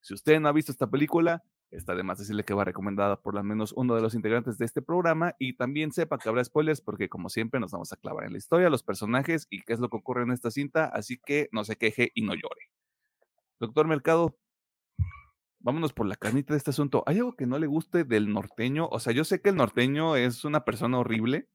[0.00, 3.36] Si usted no ha visto esta película, está de más decirle que va recomendada por
[3.38, 6.80] al menos uno de los integrantes de este programa y también sepa que habrá spoilers
[6.80, 9.80] porque como siempre nos vamos a clavar en la historia, los personajes y qué es
[9.80, 12.68] lo que ocurre en esta cinta, así que no se queje y no llore.
[13.58, 14.36] Doctor Mercado,
[15.62, 17.02] vámonos por la carnita de este asunto.
[17.06, 18.88] ¿Hay algo que no le guste del norteño?
[18.90, 21.48] O sea, yo sé que el norteño es una persona horrible.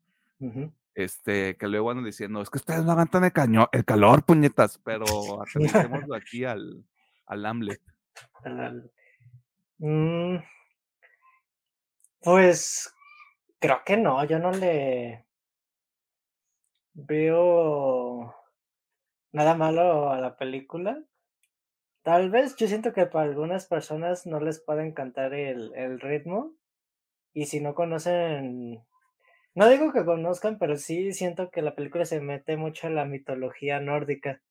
[0.93, 4.79] Este, que luego andan diciendo, es que ustedes no aguantan el, caño, el calor, puñetas,
[4.79, 5.05] pero
[5.41, 6.83] aterricémoslo aquí al,
[7.27, 7.81] al Hamlet.
[9.79, 10.37] Mm.
[12.21, 12.91] pues
[13.59, 15.27] creo que no, yo no le
[16.93, 18.35] veo
[19.31, 20.99] nada malo a la película.
[22.07, 26.53] Tal vez yo siento que para algunas personas no les puede encantar el, el ritmo
[27.33, 28.81] y si no conocen,
[29.53, 33.03] no digo que conozcan, pero sí siento que la película se mete mucho en la
[33.03, 34.41] mitología nórdica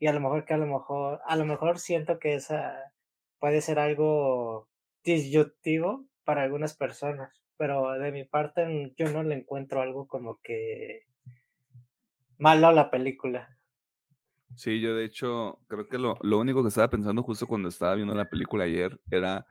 [0.00, 2.92] y a lo mejor que a lo mejor, a lo mejor siento que esa
[3.38, 4.68] puede ser algo
[5.04, 11.04] disyuntivo para algunas personas, pero de mi parte yo no le encuentro algo como que
[12.36, 13.59] malo a la película.
[14.56, 17.94] Sí, yo de hecho creo que lo, lo, único que estaba pensando justo cuando estaba
[17.94, 19.46] viendo la película ayer era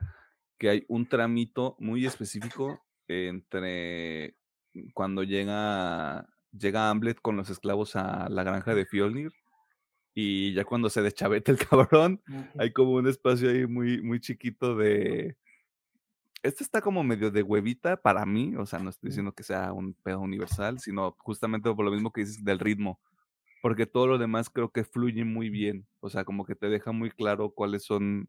[0.58, 4.36] que hay un tramito muy específico entre
[4.94, 9.32] cuando llega, llega Hamlet con los esclavos a la granja de Fjolnir
[10.14, 12.22] y ya cuando se deschaveta el cabrón,
[12.58, 15.36] hay como un espacio ahí muy, muy chiquito de...
[16.42, 19.72] Este está como medio de huevita para mí, o sea, no estoy diciendo que sea
[19.74, 22.98] un pedo universal, sino justamente por lo mismo que dices del ritmo
[23.60, 26.92] porque todo lo demás creo que fluye muy bien, o sea, como que te deja
[26.92, 28.28] muy claro cuáles son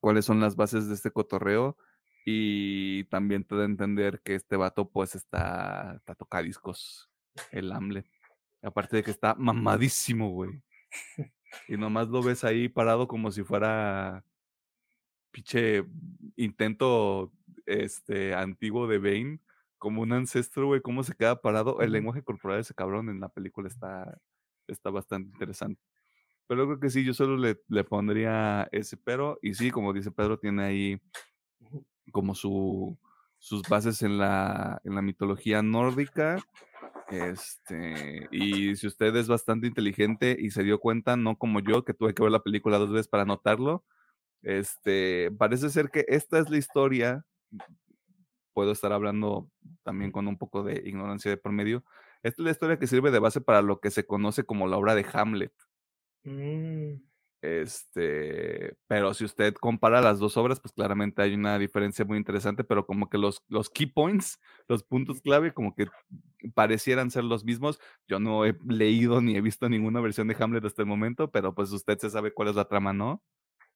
[0.00, 1.78] cuáles son las bases de este cotorreo
[2.26, 7.10] y también te da a entender que este vato pues está, está tocadiscos,
[7.50, 8.06] el Hamlet.
[8.62, 10.62] Aparte de que está mamadísimo, güey.
[11.68, 14.24] Y nomás lo ves ahí parado como si fuera
[15.30, 15.84] pinche
[16.36, 17.32] intento
[17.64, 19.40] este antiguo de Bane,
[19.78, 21.80] como un ancestro, güey, cómo se queda parado.
[21.80, 24.18] El lenguaje corporal de ese cabrón en la película está,
[24.66, 25.80] está bastante interesante.
[26.46, 29.38] Pero creo que sí, yo solo le, le pondría ese pero.
[29.42, 31.00] Y sí, como dice Pedro, tiene ahí
[32.12, 32.98] como su,
[33.38, 36.42] sus bases en la, en la mitología nórdica.
[37.10, 41.94] Este, y si usted es bastante inteligente y se dio cuenta, no como yo, que
[41.94, 43.84] tuve que ver la película dos veces para notarlo,
[44.42, 47.26] este, parece ser que esta es la historia.
[48.52, 49.50] Puedo estar hablando
[49.82, 51.84] también con un poco de ignorancia de promedio.
[52.24, 54.78] Esta es la historia que sirve de base para lo que se conoce como la
[54.78, 55.52] obra de Hamlet.
[56.24, 56.94] Mm.
[57.42, 62.64] Este, pero si usted compara las dos obras, pues claramente hay una diferencia muy interesante,
[62.64, 65.88] pero como que los, los key points, los puntos clave, como que
[66.54, 67.78] parecieran ser los mismos.
[68.08, 71.54] Yo no he leído ni he visto ninguna versión de Hamlet hasta el momento, pero
[71.54, 73.22] pues usted se sabe cuál es la trama, ¿no?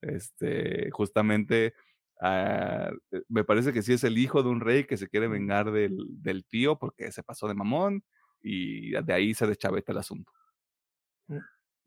[0.01, 1.74] Este, justamente,
[2.22, 5.28] ah, eh, me parece que sí es el hijo de un rey que se quiere
[5.28, 8.03] vengar del, del tío porque se pasó de mamón
[8.43, 10.32] y de ahí se deschaveta el asunto.
[11.26, 11.39] Mm.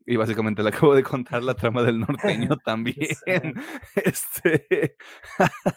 [0.04, 2.96] Y básicamente le acabo de contar la trama del norteño también.
[3.94, 4.96] este.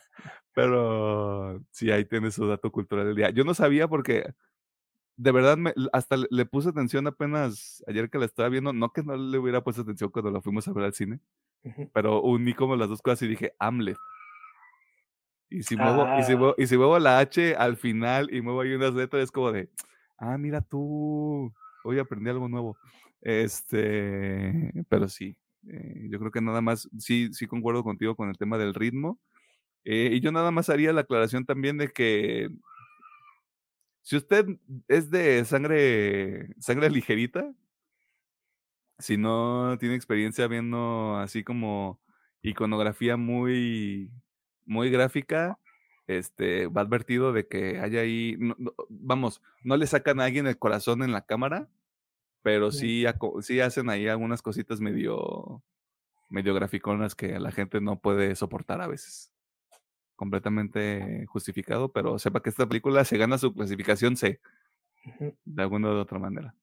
[0.54, 3.30] Pero sí, ahí tiene su dato cultural del día.
[3.30, 4.34] Yo no sabía porque
[5.18, 8.72] de verdad me, hasta le, puse atención apenas ayer que la estaba viendo.
[8.72, 11.20] No que no le hubiera puesto atención cuando la fuimos a ver al cine,
[11.94, 13.98] pero uní como las dos cosas y dije Hamlet.
[15.50, 16.38] Y si, muevo, y, si ah.
[16.38, 19.52] muevo, y si muevo la H al final y muevo ahí unas letras, es como
[19.52, 19.70] de,
[20.18, 21.54] ah, mira tú,
[21.84, 22.78] hoy aprendí algo nuevo.
[23.22, 25.38] Este, pero sí,
[25.68, 29.20] eh, yo creo que nada más, sí, sí concuerdo contigo con el tema del ritmo.
[29.86, 32.50] Eh, y yo nada más haría la aclaración también de que
[34.02, 34.46] si usted
[34.88, 37.52] es de sangre, sangre ligerita,
[39.00, 42.00] si no tiene experiencia viendo así como
[42.42, 44.12] iconografía muy,
[44.66, 45.58] muy gráfica,
[46.08, 48.38] este, va advertido de que hay ahí,
[48.90, 51.68] vamos, no le sacan a alguien el corazón en la cámara,
[52.42, 53.06] pero sí,
[53.42, 55.64] sí hacen ahí algunas cositas medio,
[56.30, 59.32] medio graficonas que la gente no puede soportar a veces.
[60.16, 64.40] Completamente justificado, pero sepa que esta película se gana su clasificación C,
[65.44, 66.56] de alguna u otra manera.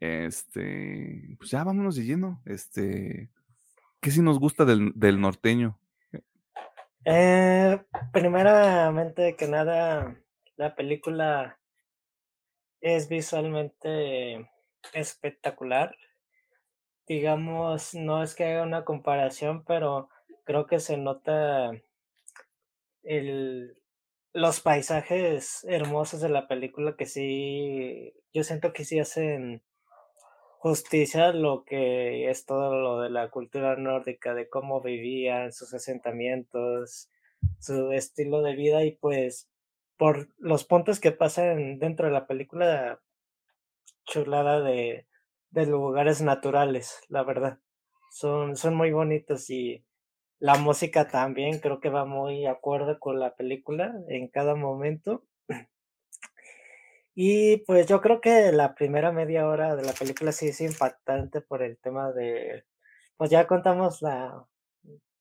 [0.00, 2.42] Este, pues ya vámonos de lleno.
[2.44, 3.30] Este,
[4.00, 5.78] ¿qué sí nos gusta del, del norteño?
[7.08, 7.78] Eh,
[8.12, 10.20] primeramente que nada,
[10.56, 11.56] la película
[12.80, 14.50] es visualmente
[14.92, 15.94] espectacular.
[17.06, 20.08] Digamos, no es que haga una comparación, pero
[20.42, 21.70] creo que se nota
[23.04, 23.78] el,
[24.32, 29.62] los paisajes hermosos de la película que sí, yo siento que sí hacen
[30.66, 37.08] justicia lo que es todo lo de la cultura nórdica, de cómo vivían, sus asentamientos,
[37.60, 39.48] su estilo de vida y pues
[39.96, 43.00] por los puntos que pasan dentro de la película
[44.06, 45.06] chulada de,
[45.52, 47.60] lugares naturales, la verdad.
[48.10, 49.84] Son, son muy bonitos y
[50.40, 55.22] la música también creo que va muy acuerdo con la película en cada momento.
[57.16, 61.40] Y pues yo creo que la primera media hora de la película sí es impactante
[61.40, 62.64] por el tema de,
[63.16, 64.46] pues ya contamos la,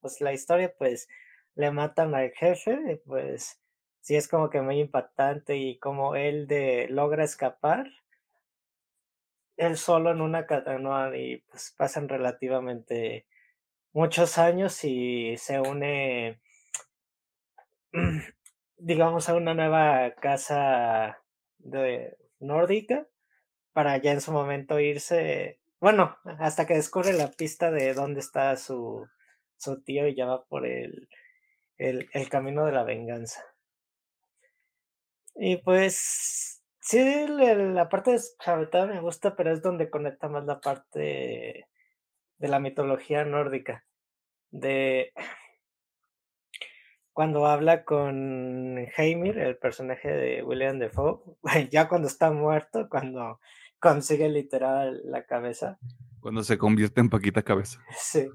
[0.02, 1.08] pues la historia, pues
[1.56, 3.62] le matan al jefe, pues
[4.02, 7.88] sí es como que muy impactante y como él de logra escapar
[9.58, 13.26] él solo en una canoa y pues pasan relativamente
[13.94, 16.42] muchos años y se une,
[18.78, 21.25] digamos, a una nueva casa
[21.66, 23.08] de nórdica
[23.74, 28.56] para ya en su momento irse, bueno, hasta que descubre la pista de dónde está
[28.56, 29.08] su,
[29.58, 31.10] su tío y ya va por el,
[31.78, 33.44] el, el camino de la venganza.
[35.36, 36.56] Y pues
[36.88, 41.68] Sí, la parte de me gusta, pero es donde conecta más la parte
[42.38, 43.84] de la mitología nórdica.
[44.52, 45.12] De
[47.16, 51.22] cuando habla con Heimir, el personaje de William Defoe,
[51.72, 53.40] ya cuando está muerto, cuando
[53.80, 55.80] consigue literal la cabeza.
[56.20, 57.80] Cuando se convierte en Paquita Cabeza.
[57.98, 58.28] Sí.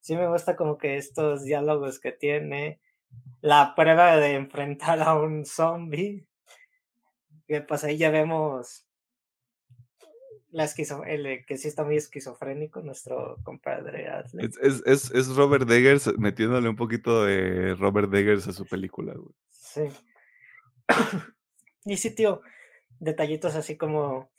[0.00, 2.78] Sí me gusta como que estos diálogos que tiene,
[3.40, 6.28] la prueba de enfrentar a un zombie
[7.66, 8.86] pues ahí ya vemos
[10.50, 14.08] la esquizo el que sí está muy esquizofrénico, nuestro compadre
[14.60, 19.34] Es, es, es, Robert Deggers metiéndole un poquito de Robert Deggers a su película, güey.
[19.50, 19.82] Sí.
[21.84, 22.40] y sí, tío,
[22.98, 24.30] detallitos así como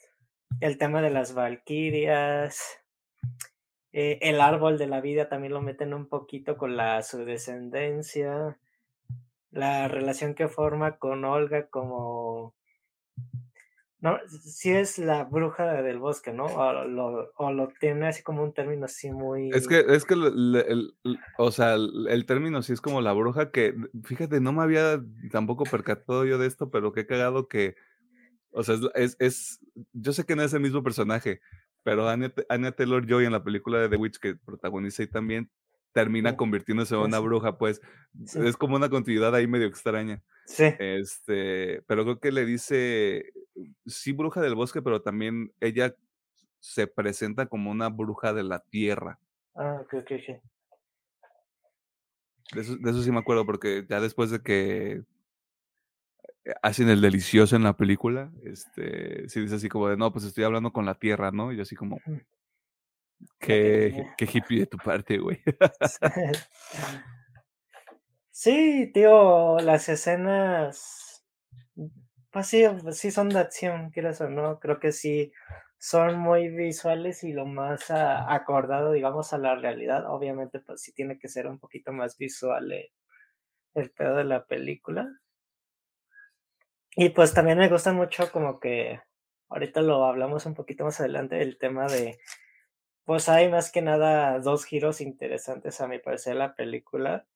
[0.62, 2.80] el tema de las valquirias,
[3.91, 8.60] eh, el árbol de la vida también lo meten un poquito con la su descendencia,
[9.51, 12.55] la relación que forma con Olga como
[14.02, 16.45] No, sí es la bruja del bosque, ¿no?
[16.45, 19.50] O lo, o lo tiene así como un término así muy...
[19.50, 20.93] Es que, es que, el,
[21.38, 23.76] o sea, el, término sí es como la bruja que,
[24.06, 27.76] fíjate, no me había tampoco percatado yo de esto, pero qué cagado que,
[28.52, 29.60] o sea, es, es,
[29.91, 31.41] yo sé que no es el mismo personaje,
[31.84, 32.32] pero Anya,
[32.72, 35.52] Taylor-Joy en la película de The Witch que protagoniza y también
[35.91, 37.82] termina convirtiéndose en una bruja, pues
[38.36, 40.24] es como una continuidad ahí medio extraña.
[40.50, 40.64] Sí.
[40.80, 43.32] Este, pero creo que le dice,
[43.86, 45.95] sí, bruja del bosque, pero también ella
[46.60, 49.20] se presenta como una bruja de la tierra.
[49.54, 50.36] Ah, ok, ok, sí.
[52.56, 55.04] De eso, de eso sí me acuerdo, porque ya después de que
[56.64, 60.45] hacen el delicioso en la película, este, sí dice así como de, no, pues estoy
[60.45, 61.54] hablando con la tierra, ¿no?
[61.54, 62.00] Y yo así como,
[63.38, 65.39] qué, qué hippie de tu parte, güey.
[68.41, 71.25] Sí, tío, las escenas,
[72.31, 75.31] pues sí, pues sí son de acción, quieras o no, creo que sí
[75.77, 80.05] son muy visuales y lo más acordado, digamos, a la realidad.
[80.09, 82.89] Obviamente, pues sí tiene que ser un poquito más visual el,
[83.75, 85.09] el pedo de la película.
[86.95, 88.99] Y pues también me gusta mucho como que,
[89.49, 92.19] ahorita lo hablamos un poquito más adelante, el tema de,
[93.05, 97.27] pues hay más que nada dos giros interesantes a mi parecer la película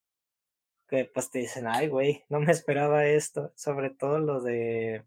[0.94, 5.04] que pues te dicen, ay, güey, no me esperaba esto, sobre todo lo de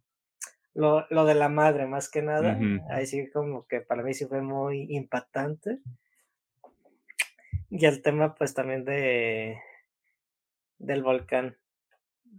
[0.75, 2.59] lo, lo de la madre, más que nada,
[2.91, 5.79] ahí sí como que para mí sí fue muy impactante.
[7.71, 9.59] Y el tema pues también de
[10.79, 11.57] del volcán,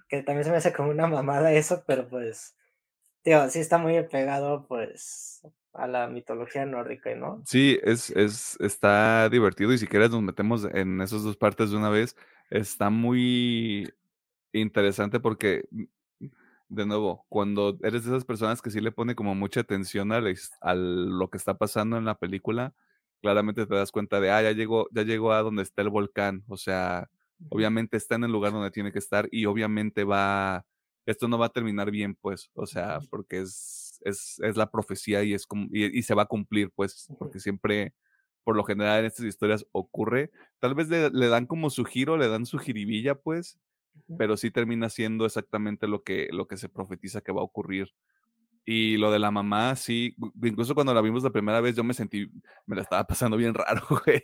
[0.10, 2.58] que también se me hace como una mamada eso, pero pues,
[3.22, 5.42] tío, sí está muy pegado pues
[5.72, 7.42] a la mitología nórdica, ¿no?
[7.46, 11.78] Sí, es, es, está divertido y si quieres nos metemos en esas dos partes de
[11.78, 12.18] una vez
[12.50, 13.92] está muy
[14.54, 15.84] interesante porque, mm,
[16.70, 20.22] de nuevo, cuando eres de esas personas que sí le pone como mucha atención a,
[20.76, 22.74] lo que está pasando en la película,
[23.22, 26.44] claramente te das cuenta de, ah, ya llegó, ya llegó a donde está el volcán,
[26.48, 27.10] o sea,
[27.50, 30.66] obviamente está en el lugar donde tiene que estar y obviamente va,
[31.06, 35.24] esto no va a terminar bien, pues, o sea, porque es, es, es la profecía
[35.24, 37.94] y, es como, y, y, se va a cumplir, pues, porque siempre
[38.48, 40.32] por lo general en estas historias ocurre.
[40.60, 43.60] Tal vez le, dan como su giro, le dan su jiribilla, pues,
[44.18, 47.94] pero sí termina siendo exactamente lo que, lo que se profetiza que va a ocurrir.
[48.64, 51.94] Y lo de la mamá, sí, incluso cuando la vimos la primera vez, yo me
[51.94, 52.32] sentí,
[52.66, 54.24] me la estaba pasando bien raro, güey.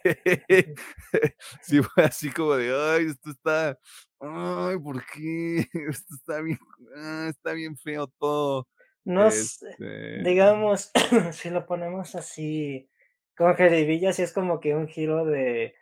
[1.61, 3.77] Sí, fue así como de, ay, esto está,
[4.21, 5.67] ay, ¿por qué?
[5.89, 6.59] Esto está bien,
[6.95, 8.69] ah, está bien feo todo.
[9.03, 10.91] No este digamos,
[11.33, 12.89] si lo ponemos así,
[13.35, 15.75] como que Villa sí es como que un giro de,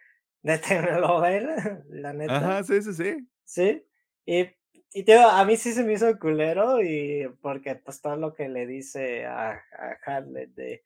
[0.43, 2.35] de telenovela, la neta.
[2.37, 3.27] Ajá, sí, sí, sí.
[3.43, 3.85] Sí,
[4.25, 4.47] y,
[4.93, 8.47] y tío, a mí sí se me hizo culero y porque pues todo lo que
[8.49, 10.83] le dice a, a Harlet de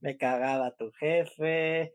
[0.00, 1.94] me cagaba tu jefe,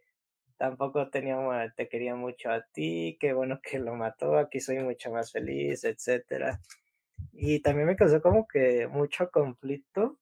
[0.58, 1.38] tampoco tenía,
[1.76, 5.84] te quería mucho a ti, qué bueno que lo mató, aquí soy mucho más feliz,
[5.84, 6.62] etcétera.
[7.34, 10.20] Y también me causó como que mucho conflicto,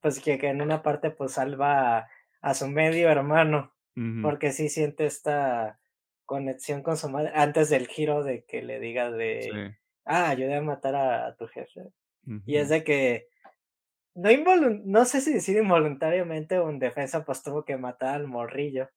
[0.00, 2.08] pues que, que en una parte pues salva
[2.40, 3.74] a su medio hermano,
[4.22, 5.80] porque sí siente esta
[6.24, 10.62] conexión con su madre antes del giro de que le diga de, ah, ayudé a
[10.62, 11.90] matar a, tu jefe.
[12.44, 13.28] Y es de que,
[14.14, 14.30] no,
[14.84, 18.88] no sé si decir involuntariamente en defensa, pues tuvo que matar al morrillo.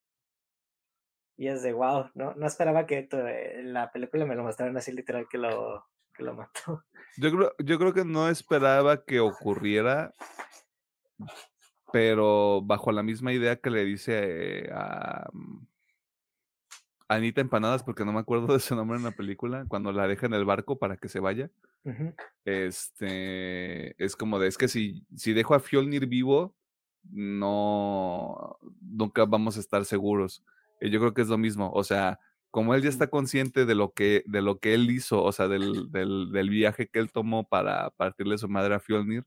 [1.38, 4.92] Y es de, wow, no, no esperaba que eh, la película me lo mostraran así
[4.92, 6.84] literal que lo, que lo mató.
[7.18, 10.14] Yo creo, yo creo que no esperaba que ocurriera,
[11.92, 15.66] pero bajo la misma idea que le dice a mm,
[17.10, 20.26] Anita Empanadas, porque no me acuerdo de su nombre en la película, cuando la deja
[20.26, 21.50] en el barco para que se vaya.
[22.46, 26.56] Este es como de es que si, si dejo a Fjolnir vivo,
[27.10, 30.44] no nunca vamos a estar seguros.
[30.80, 31.72] Y yo creo que es lo mismo.
[31.74, 32.20] O sea,
[32.50, 35.48] como él ya está consciente de lo que, de lo que él hizo, o sea,
[35.48, 39.26] del, del, del viaje que él tomó para partirle su madre a Fjolnir,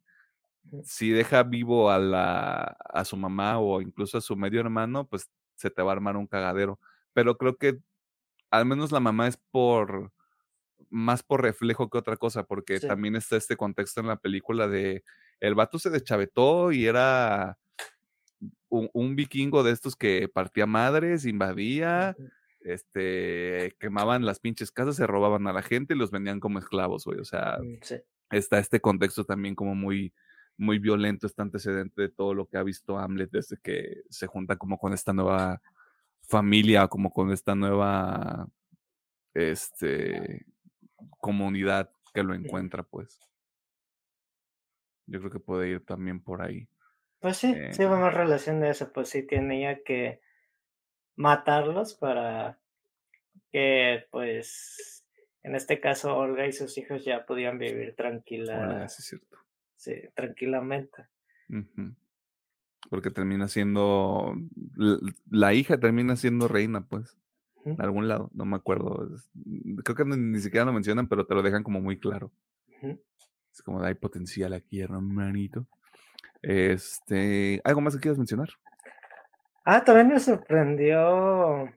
[0.83, 5.31] si deja vivo a, la, a su mamá o incluso a su medio hermano, pues
[5.55, 6.79] se te va a armar un cagadero.
[7.13, 7.79] Pero creo que
[8.51, 10.13] al menos la mamá es por
[10.91, 15.03] más por reflejo que otra cosa, porque también está este contexto en la película de
[15.41, 17.59] el vato se deschavetó y era
[18.69, 22.17] un, vikingo de estos que partía madres, invadía,
[22.61, 27.05] este, quemaban las pinches casas, se robaban a la gente y los vendían como esclavos,
[27.05, 27.19] güey.
[27.19, 27.79] O sea, mm,
[28.31, 30.13] está este contexto también como muy,
[30.57, 34.57] muy violento este antecedente de todo lo que ha visto Hamlet desde que se junta
[34.57, 35.61] como con esta nueva
[36.23, 38.49] familia, como con esta nueva
[39.35, 40.47] este,
[41.19, 43.21] comunidad que lo encuentra, pues.
[45.07, 46.69] Yo creo que puede ir también por ahí.
[47.19, 47.89] Pues sí, sí eh.
[47.89, 50.21] más relación de eso, pues sí tenía que
[51.17, 52.59] matarlos para
[53.51, 55.05] que, pues,
[55.43, 58.89] en este caso Olga y sus hijos ya podían vivir tranquila.
[58.89, 59.44] sí, cierto.
[59.85, 61.05] Sí, tranquilamente.
[62.89, 64.35] Porque termina siendo,
[65.31, 67.19] la hija termina siendo reina, pues,
[67.67, 69.11] en algún lado, no me acuerdo.
[69.85, 72.33] creo que ni, siquiera lo mencionan, pero te lo dejan como muy claro.
[73.53, 75.67] Es como hay potencial aquí, hermanito.
[76.41, 78.49] Este, ¿algo más que quieras mencionar?
[79.67, 81.71] Ah, también me sorprendió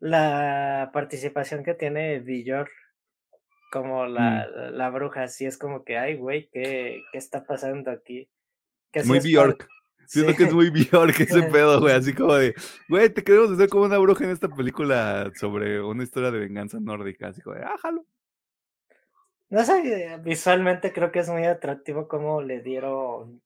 [0.00, 2.68] la participación que tiene Villor
[3.74, 4.12] como mm.
[4.12, 8.30] la, la, bruja, así es como que, ay, güey, ¿qué, ¿qué está pasando aquí?
[9.04, 9.68] muy Bjork.
[10.06, 12.54] Siento que es muy Bjork ese pedo, güey, así como de,
[12.88, 16.78] güey, te queremos hacer como una bruja en esta película sobre una historia de venganza
[16.78, 18.06] nórdica, así como de, ájalo.
[19.48, 23.42] No sé, visualmente creo que es muy atractivo cómo le dieron,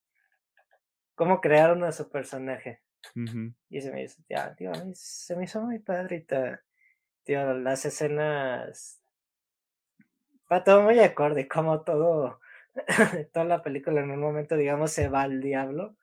[1.15, 2.83] cómo crearon a su personaje.
[3.71, 6.27] Y se me hizo, ya, tío, se me hizo muy padre,
[7.25, 9.01] tío, las escenas,
[10.51, 12.41] va todo muy acorde, como todo,
[13.33, 15.97] toda la película en un momento, digamos, se va al diablo,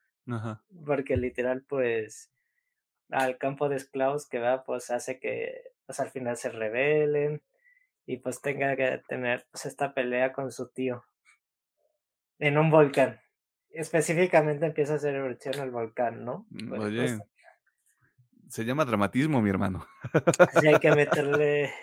[0.85, 2.31] porque literal, pues,
[3.09, 7.41] al campo de esclavos que va, pues hace que, pues al final se rebelen,
[8.05, 11.03] y pues tenga que tener pues, esta pelea con su tío
[12.39, 13.19] en un volcán.
[13.69, 16.45] Específicamente empieza a hacer erupción el volcán, ¿no?
[16.49, 17.19] Mm, oye,
[18.49, 19.85] se llama dramatismo, mi hermano.
[20.59, 21.73] Sí, hay que meterle.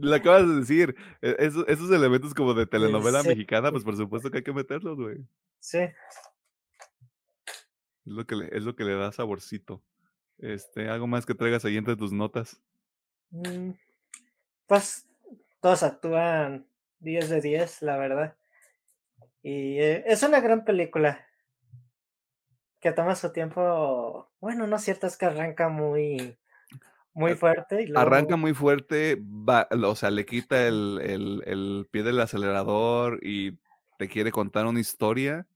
[0.00, 4.38] Le acabas de decir, e, esos, elementos como de telenovela mexicana, pues por supuesto que
[4.38, 5.18] hay que meterlos, güey.
[5.60, 5.78] Sí.
[5.78, 5.94] Es
[8.04, 9.82] lo que le, es lo que le da saborcito.
[10.38, 12.60] Este, algo más que traigas ahí entre tus notas.
[13.30, 13.70] Mm,
[14.66, 15.06] pues
[15.60, 16.66] todos actúan
[17.00, 18.36] 10 de 10, la verdad.
[19.42, 21.25] Y eh, es una gran película
[22.80, 24.30] que toma su tiempo.
[24.40, 26.38] Bueno, no es cierto, es que arranca muy,
[27.14, 27.88] muy fuerte.
[27.94, 33.58] Arranca muy fuerte, va, o sea, le quita el, el, el, pie del acelerador y
[33.98, 35.46] te quiere contar una historia.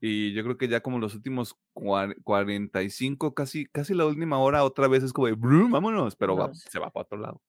[0.00, 4.88] Y yo creo que ya como los últimos 45, casi, casi la última hora, otra
[4.88, 7.42] vez es como de, vámonos, pero se va para otro lado.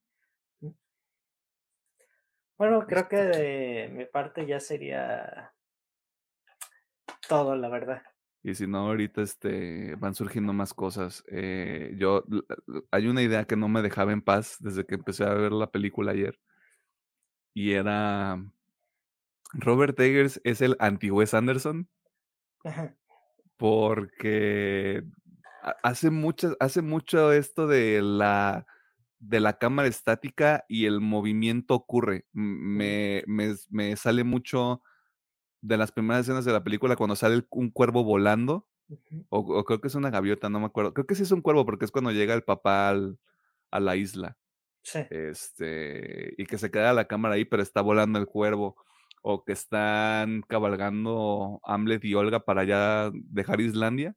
[2.58, 5.54] Bueno, creo que de mi parte ya sería
[7.30, 8.02] todo, la verdad.
[8.44, 11.24] Y si no, ahorita este, van surgiendo más cosas.
[11.28, 12.24] Eh, yo,
[12.92, 15.72] hay una idea que no me dejaba en paz desde que empecé a ver la
[15.72, 16.40] película ayer.
[17.54, 18.42] Y era,
[19.54, 21.90] Robert Eggers es el anti-Wes Anderson.
[23.58, 25.04] Porque
[25.84, 28.66] hace, mucho, hace mucho esto de la
[29.20, 32.26] de la cámara estática y el movimiento ocurre.
[32.34, 34.82] Me, me, me, sale mucho
[35.68, 38.68] de las primeras escenas de la película cuando sale un cuervo volando.
[39.30, 40.94] o, creo que es una gaviota, no me acuerdo.
[40.94, 42.96] Creo que sí es un cuervo porque es cuando llega el papá
[43.72, 44.38] a la isla.
[44.82, 45.00] Sí.
[45.10, 48.78] Este, y que se queda la cámara ahí, pero está volando el cuervo.
[49.22, 54.16] O que están cabalgando Hamlet y Olga para ya dejar Islandia.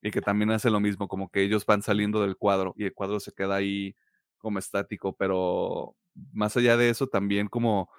[0.00, 2.94] Y que también hace lo mismo, como que ellos van saliendo del cuadro y el
[2.94, 3.96] cuadro se queda ahí
[4.38, 5.96] como estático, pero
[6.32, 7.90] más allá de eso también como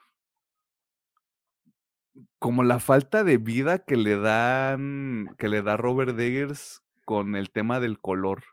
[2.39, 7.51] como la falta de vida que le dan que le da Robert Eggers con el
[7.51, 8.43] tema del color.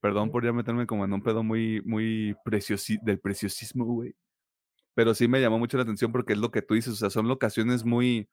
[0.00, 4.14] Perdón por ya meterme como en un pedo muy muy preciosi del preciosismo, güey.
[4.94, 7.10] Pero sí me llamó mucho la atención porque es lo que tú dices, o sea,
[7.10, 8.28] son locaciones muy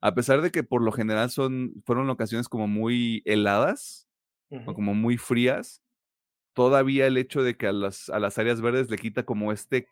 [0.00, 4.08] a pesar de que por lo general son fueron locaciones como muy heladas
[4.50, 5.82] o como muy frías,
[6.54, 9.88] todavía el hecho de que a las, a las áreas verdes le quita como este,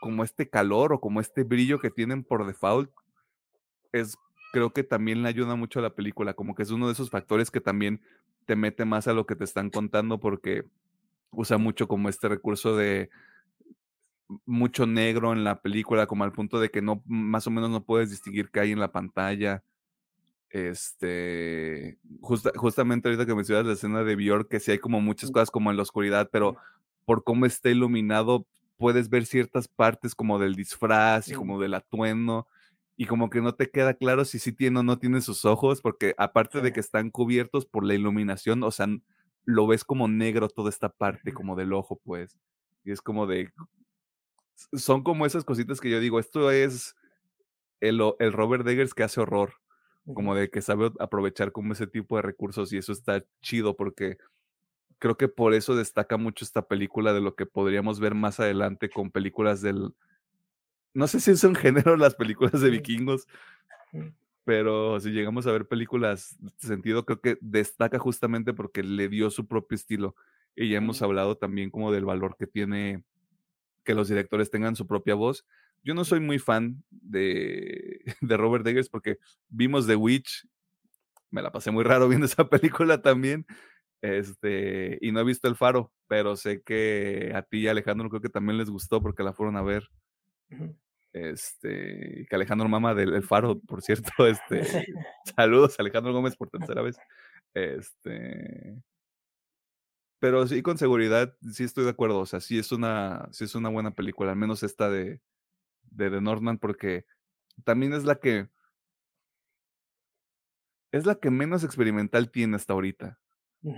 [0.00, 2.90] como este calor o como este brillo que tienen por default,
[3.92, 4.16] es,
[4.52, 7.10] creo que también le ayuda mucho a la película, como que es uno de esos
[7.10, 8.00] factores que también
[8.46, 10.64] te mete más a lo que te están contando porque
[11.30, 13.10] usa mucho como este recurso de
[14.46, 17.84] mucho negro en la película, como al punto de que no, más o menos no
[17.84, 19.62] puedes distinguir qué hay en la pantalla.
[20.50, 25.50] Este, justamente ahorita que mencionas la escena de Bjork, que sí hay como muchas cosas
[25.50, 26.56] como en la oscuridad, pero
[27.04, 28.46] por cómo está iluminado,
[28.84, 32.46] puedes ver ciertas partes como del disfraz y como del atuendo,
[32.98, 35.80] y como que no te queda claro si sí tiene o no tiene sus ojos,
[35.80, 38.86] porque aparte de que están cubiertos por la iluminación, o sea,
[39.46, 42.38] lo ves como negro toda esta parte, como del ojo, pues.
[42.84, 43.54] Y es como de.
[44.74, 46.94] Son como esas cositas que yo digo, esto es
[47.80, 49.54] el, el Robert Deggers que hace horror
[50.12, 54.18] como de que sabe aprovechar como ese tipo de recursos y eso está chido porque
[55.04, 58.88] creo que por eso destaca mucho esta película de lo que podríamos ver más adelante
[58.88, 59.92] con películas del
[60.94, 63.26] no sé si es un género las películas de vikingos,
[64.44, 69.10] pero si llegamos a ver películas de este sentido, creo que destaca justamente porque le
[69.10, 70.16] dio su propio estilo.
[70.56, 73.04] Y ya hemos hablado también como del valor que tiene
[73.84, 75.44] que los directores tengan su propia voz.
[75.82, 79.18] Yo no soy muy fan de, de Robert Eggers porque
[79.50, 80.48] vimos The Witch,
[81.30, 83.44] me la pasé muy raro viendo esa película también,
[84.02, 88.20] este, y no he visto El Faro, pero sé que a ti y Alejandro creo
[88.20, 89.88] que también les gustó porque la fueron a ver.
[91.12, 94.60] Este, que Alejandro Mama del El Faro, por cierto, este,
[95.36, 96.96] saludos Alejandro Gómez por tercera vez.
[97.54, 98.82] Este,
[100.18, 102.18] pero sí, con seguridad, sí estoy de acuerdo.
[102.20, 105.20] O sea, sí es una, sí es una buena película, al menos esta de,
[105.82, 107.04] de The Northman, porque
[107.64, 108.48] también es la que
[110.92, 113.18] es la que menos experimental tiene hasta ahorita.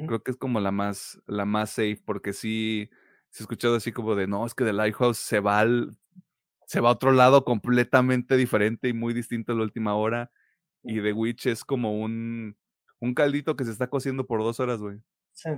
[0.06, 2.90] Creo que es como la más, la más safe, porque sí,
[3.30, 5.96] se ha escuchado así como de, no, es que The Lighthouse se va al,
[6.66, 10.32] se va a otro lado completamente diferente y muy distinto a la última hora.
[10.82, 12.56] Y The Witch es como un,
[12.98, 15.00] un caldito que se está cociendo por dos horas, güey.
[15.32, 15.50] Sí.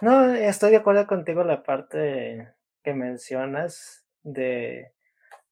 [0.00, 4.92] No, estoy de acuerdo contigo la parte que mencionas de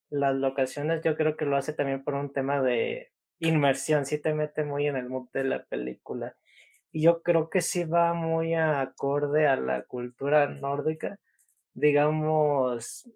[0.09, 1.03] las locaciones.
[1.05, 4.87] Yo creo que lo hace también por un tema de inmersión, sí te mete muy
[4.87, 6.37] en el mood de la película.
[6.93, 11.18] Y yo creo que sí va muy acorde a la cultura nórdica.
[11.74, 13.09] Digamos,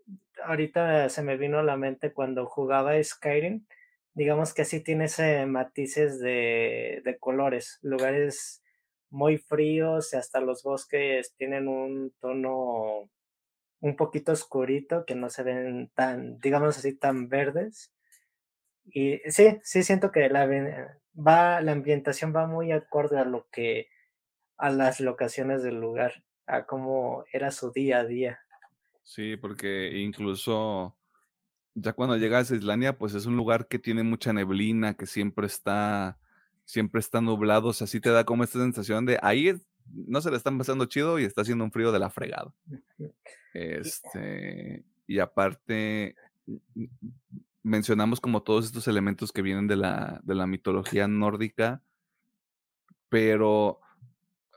[0.45, 3.67] ahorita se me vino a la mente cuando jugaba Skyrim,
[4.15, 8.63] digamos que así tiene ese matices de, de colores, lugares
[9.11, 13.11] muy fríos y hasta los bosques tienen un tono
[13.81, 17.93] un poquito oscurito que no se ven tan, digamos así, tan verdes.
[18.85, 20.47] Y sí, sí siento que la,
[21.17, 23.89] va, la ambientación va muy acorde a lo que,
[24.57, 28.41] a las locaciones del lugar, a cómo era su día a día.
[29.03, 30.97] Sí, porque incluso
[31.75, 35.47] ya cuando llegas a Islandia, pues es un lugar que tiene mucha neblina, que siempre
[35.47, 36.19] está,
[36.65, 39.55] siempre está nublado, o sea, sí te da como esta sensación de ahí
[39.91, 42.55] no se le están pasando chido y está haciendo un frío de la fregada.
[43.53, 46.15] Este, y aparte,
[47.63, 51.83] mencionamos como todos estos elementos que vienen de la, de la mitología nórdica,
[53.09, 53.81] pero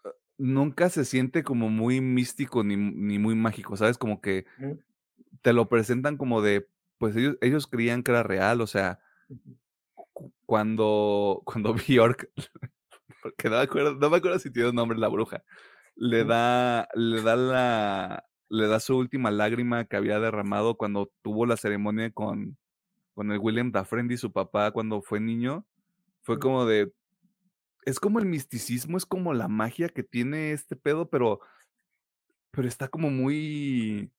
[0.03, 3.97] eh, nunca se siente como muy místico ni, ni muy mágico, ¿sabes?
[3.97, 4.45] Como que
[5.41, 8.99] te lo presentan como de, pues ellos, ellos creían que era real, o sea,
[10.45, 12.31] cuando, cuando Bjork,
[13.21, 15.43] porque no me acuerdo, no me acuerdo si tiene un nombre la bruja,
[15.95, 21.45] le da, le da la, le da su última lágrima que había derramado cuando tuvo
[21.45, 22.57] la ceremonia con,
[23.15, 25.65] con el William Daffrendi, su papá, cuando fue niño,
[26.21, 26.93] fue como de,
[27.85, 31.39] es como el misticismo, es como la magia que tiene este pedo, pero,
[32.51, 34.11] pero está como muy,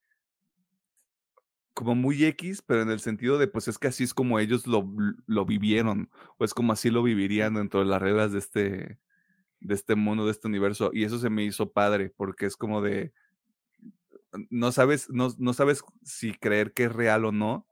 [1.74, 4.66] como muy X, pero en el sentido de, pues es que así es como ellos
[4.66, 4.88] lo,
[5.26, 8.99] lo vivieron, o es como así lo vivirían dentro de las reglas de este,
[9.61, 12.80] de este mundo, de este universo, y eso se me hizo padre, porque es como
[12.80, 13.12] de,
[14.49, 17.66] no sabes, no, no sabes si creer que es real o no,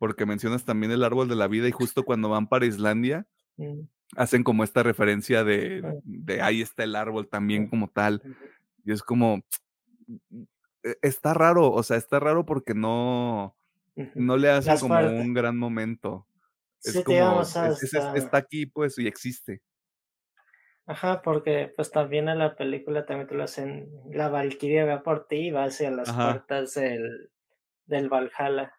[0.00, 3.26] porque mencionas también el árbol de la vida y justo cuando van para Islandia,
[3.58, 3.80] mm.
[4.16, 8.22] hacen como esta referencia de, de, ahí está el árbol también como tal.
[8.82, 9.42] Y es como,
[10.82, 13.54] e, está raro, o sea, está raro porque no,
[14.14, 16.26] no le hacen como un gran momento.
[16.82, 19.60] Es como, está aquí pues y existe.
[20.86, 25.28] Ajá, porque pues también en la película también te lo hacen, la Valkyria va por
[25.28, 27.30] ti y va hacia las puertas del,
[27.84, 28.72] del Valhalla.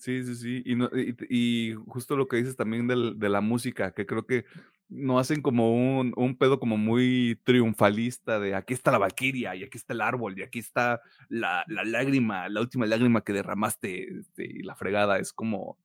[0.00, 0.62] Sí, sí, sí.
[0.64, 4.46] Y, no, y, justo lo que dices también de la música, que creo que
[4.88, 9.78] no hacen como un, pedo como muy triunfalista de aquí está la Valquiria y aquí
[9.78, 14.46] está el árbol y aquí está la, la lágrima, la última lágrima que derramaste este,
[14.46, 15.18] y la fregada.
[15.18, 15.78] Es como,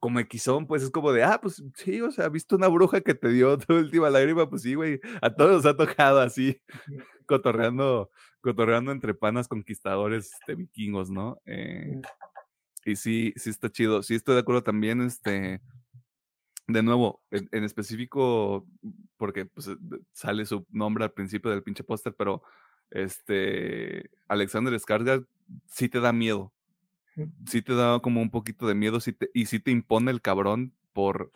[0.00, 3.14] como equizón, pues es como de, ah, pues sí, o sea, visto una bruja que
[3.14, 6.60] te dio tu última lágrima, pues sí, güey, a todos nos ha tocado así,
[7.26, 8.10] cotorreando,
[8.40, 11.40] cotorreando entre panas conquistadores este, vikingos, ¿no?
[11.46, 12.02] Eh,
[12.84, 14.02] y sí, sí está chido.
[14.02, 15.60] Sí estoy de acuerdo también, este,
[16.66, 18.66] de nuevo, en, específico,
[19.16, 19.76] porque pues, eh,
[20.12, 22.42] sale su nombre al principio del pinche póster, pero
[22.90, 25.26] este, Alexander Skarsgård
[25.66, 26.52] sí te da miedo.
[27.46, 30.22] Sí te da como un poquito de miedo sí te, y sí te impone el
[30.22, 31.30] cabrón por,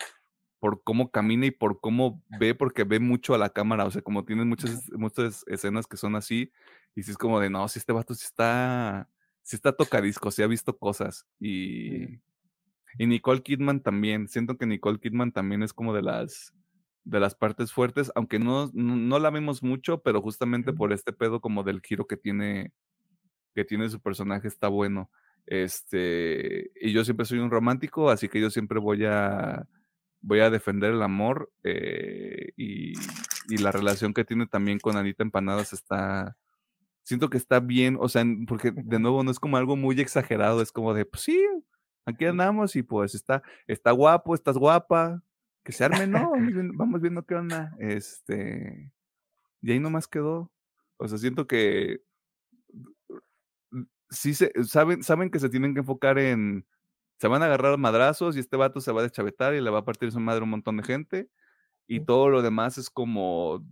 [0.58, 4.00] por cómo camina y por cómo ve, porque ve mucho a la cámara, o sea,
[4.00, 6.50] como tiene muchas, muchas escenas que son así,
[6.94, 9.06] y sí es como de, no, si este vato sí está,
[9.46, 11.24] sí está tocadisco, sí ha visto cosas.
[11.38, 12.16] Y,
[12.98, 14.26] y Nicole Kidman también.
[14.26, 16.52] Siento que Nicole Kidman también es como de las
[17.04, 21.40] de las partes fuertes, aunque no, no, la vemos mucho, pero justamente por este pedo
[21.40, 22.72] como del giro que tiene
[23.54, 25.08] que tiene su personaje está bueno.
[25.46, 29.68] Este, y yo siempre soy un romántico, así que yo siempre voy a,
[30.20, 32.94] voy a defender el amor eh, y,
[33.48, 36.36] y, la relación que tiene también con Anita Empanadas está,
[37.06, 40.60] siento que está bien, o sea, porque de nuevo no es como algo muy exagerado,
[40.60, 41.40] es como de, pues sí,
[42.04, 45.22] aquí andamos y pues está, está guapo, estás guapa,
[45.62, 46.32] que se arme, no,
[46.74, 48.92] vamos viendo qué onda, este,
[49.62, 50.50] y ahí nomás quedó,
[50.96, 52.00] o sea, siento que
[54.10, 56.66] sí se, saben, saben que se tienen que enfocar en,
[57.20, 59.78] se van a agarrar madrazos y este vato se va a deschavetar y le va
[59.78, 61.30] a partir su madre a un montón de gente
[61.86, 63.64] y todo lo demás es como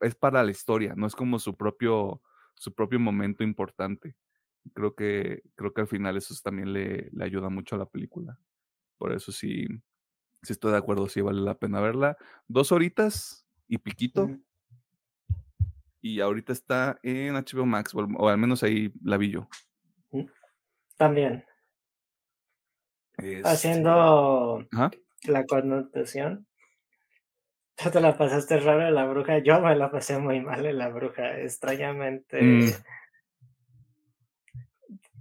[0.00, 2.22] es para la historia, no es como su propio
[2.54, 4.16] su propio momento importante.
[4.74, 8.38] Creo que creo que al final eso también le, le ayuda mucho a la película.
[8.98, 9.66] Por eso sí,
[10.42, 12.18] sí estoy de acuerdo, sí vale la pena verla.
[12.48, 14.28] Dos horitas y piquito.
[16.02, 19.48] Y ahorita está en HBO Max, o, al menos ahí la vi yo.
[20.96, 21.44] También.
[23.44, 24.66] Haciendo
[25.24, 26.46] la connotación.
[27.82, 29.38] Tú te la pasaste raro en la bruja.
[29.38, 31.38] Yo me la pasé muy mal en la bruja.
[31.38, 32.42] Extrañamente.
[32.42, 32.70] Mm.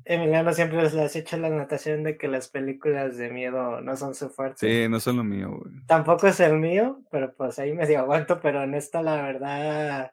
[0.09, 4.15] Emiliano siempre les has hecho la anotación de que las películas de miedo no son
[4.15, 4.67] su fuerte.
[4.67, 5.85] Sí, no son lo mío, güey.
[5.85, 10.11] Tampoco es el mío, pero pues ahí medio aguanto, pero en esta la verdad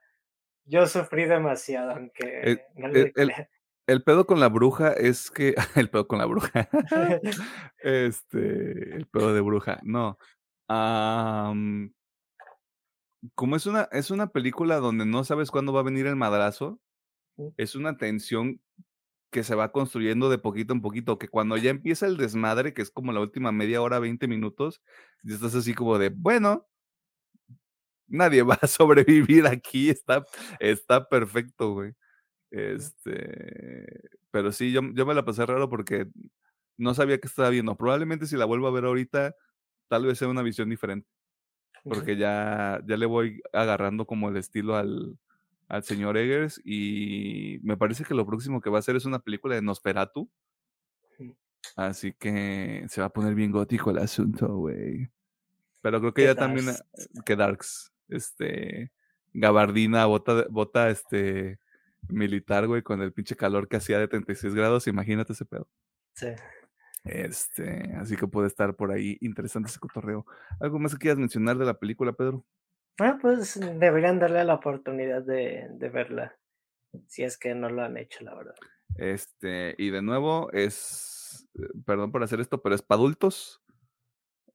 [0.66, 2.88] yo sufrí demasiado, aunque el, no
[3.86, 6.68] el, pedo con la bruja es que el pedo con la bruja.
[7.78, 10.18] este, el pedo de bruja, no.
[13.34, 16.80] Como es una es una película donde no sabes cuándo va a venir el madrazo,
[17.58, 18.60] es una tensión
[19.32, 22.82] que se va construyendo de poquito en poquito, que cuando ya empieza el desmadre, que
[22.82, 24.82] es como la última media hora, 20 minutos,
[25.24, 26.66] y estás así como de, bueno,
[28.08, 30.24] nadie va a sobrevivir aquí, está,
[30.60, 31.92] está perfecto, güey.
[32.50, 33.86] Este,
[34.30, 36.08] pero sí, yo, yo me la pasé raro porque
[36.78, 37.76] no sabía que estaba viendo.
[37.76, 39.34] Probablemente si la vuelvo a ver ahorita,
[39.88, 41.08] tal vez sea una visión diferente.
[41.88, 45.16] Porque ya, ya le voy agarrando como el estilo al,
[45.68, 49.20] al señor Eggers y me parece que lo próximo que va a hacer es una
[49.20, 50.28] película de Nosferatu.
[51.74, 55.10] Así que se va a poner bien gótico el asunto, güey.
[55.82, 56.66] Pero creo que ya también
[57.24, 58.92] que Darks, este
[59.32, 61.58] gabardina, bota, bota este
[62.08, 65.68] militar, güey, con el pinche calor que hacía de 36 grados, imagínate ese pedo.
[66.14, 66.28] Sí.
[67.06, 70.26] Este, así que puede estar por ahí interesante ese cotorreo.
[70.60, 72.44] ¿Algo más que quieras mencionar de la película, Pedro?
[72.98, 76.36] Ah, pues deberían darle la oportunidad de, de verla,
[77.06, 78.54] si es que no lo han hecho, la verdad.
[78.96, 83.62] Este, y de nuevo, es, eh, perdón por hacer esto, pero es para adultos.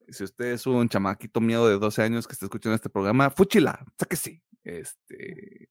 [0.08, 3.84] Si usted es un chamaquito miedo de 12 años que está escuchando este programa, fúchila,
[4.08, 4.42] que sí.
[4.64, 5.70] Este,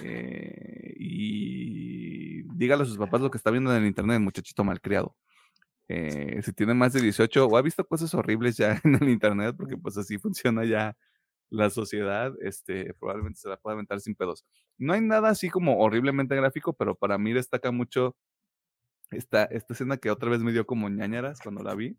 [0.00, 5.16] eh, y dígale a sus papás lo que está viendo en el internet, muchachito malcriado.
[5.88, 9.54] Eh, si tiene más de 18 o ha visto cosas horribles ya en el internet,
[9.56, 10.96] porque pues así funciona ya
[11.50, 14.44] la sociedad, este, probablemente se la pueda aventar sin pedos.
[14.78, 18.16] No hay nada así como horriblemente gráfico, pero para mí destaca mucho
[19.10, 21.96] esta, esta escena que otra vez me dio como ñañaras cuando la vi.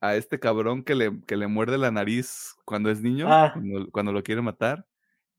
[0.00, 3.54] A este cabrón que le, que le muerde la nariz cuando es niño, ah.
[3.92, 4.86] cuando, lo quiere matar,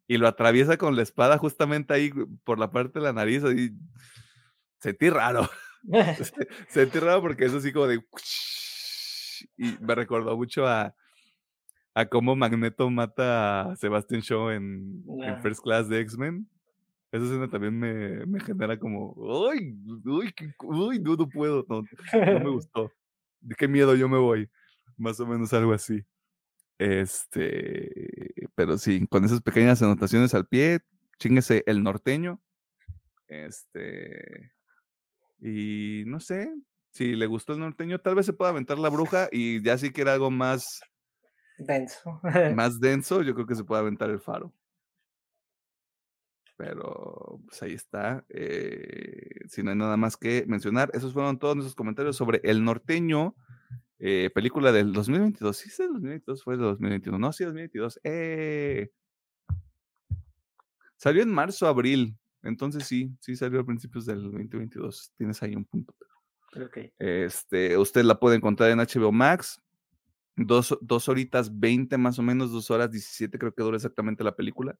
[0.07, 2.11] y lo atraviesa con la espada justamente ahí
[2.43, 3.71] por la parte de la nariz, ahí
[4.79, 5.49] sentí raro.
[6.69, 8.03] sentí raro porque es así como de...
[9.57, 10.95] Y me recordó mucho a,
[11.93, 15.03] a cómo Magneto mata a Sebastian Shaw en,
[15.41, 16.47] First Class de X-Men.
[17.11, 20.33] Esa escena también me, me, genera como, uy, uy,
[20.63, 22.91] uy, no, no puedo, no, no me gustó.
[23.39, 24.49] De qué miedo yo me voy.
[24.97, 26.03] Más o menos algo así.
[26.77, 30.81] Este, pero sí, con esas pequeñas anotaciones al pie,
[31.17, 32.41] chingese el norteño.
[33.27, 34.51] Este,
[35.39, 36.53] y no sé,
[36.91, 39.91] si le gustó el norteño, tal vez se pueda aventar la bruja y ya sí
[39.91, 40.81] que era algo más
[41.57, 42.19] denso.
[42.55, 44.53] más denso, yo creo que se puede aventar el faro.
[46.57, 48.25] Pero pues ahí está.
[48.29, 52.63] Eh, si no hay nada más que mencionar, esos fueron todos nuestros comentarios sobre El
[52.63, 53.35] Norteño,
[53.99, 55.55] eh, película del 2022.
[55.55, 56.43] ¿Sí es del 2022?
[56.43, 57.19] Fue del 2021.
[57.19, 57.99] No, sí, 2022.
[58.03, 58.89] Eh,
[60.95, 62.17] salió en marzo, abril.
[62.47, 65.13] Entonces sí, sí salió a principios del 2022.
[65.17, 65.93] Tienes ahí un punto.
[66.55, 66.93] Okay.
[66.97, 69.61] Este, usted la puede encontrar en HBO Max
[70.37, 74.35] dos, dos horitas 20 más o menos, dos horas 17 creo que dura exactamente la
[74.35, 74.77] película.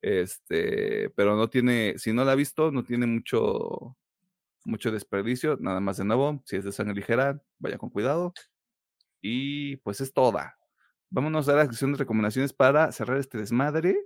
[0.00, 3.96] Este, pero no tiene, si no la ha visto, no tiene mucho,
[4.64, 5.58] mucho desperdicio.
[5.60, 8.32] Nada más de nuevo, si es de sangre ligera, vaya con cuidado.
[9.20, 10.56] Y pues es toda.
[11.10, 13.96] Vámonos a la sección de recomendaciones para cerrar este desmadre.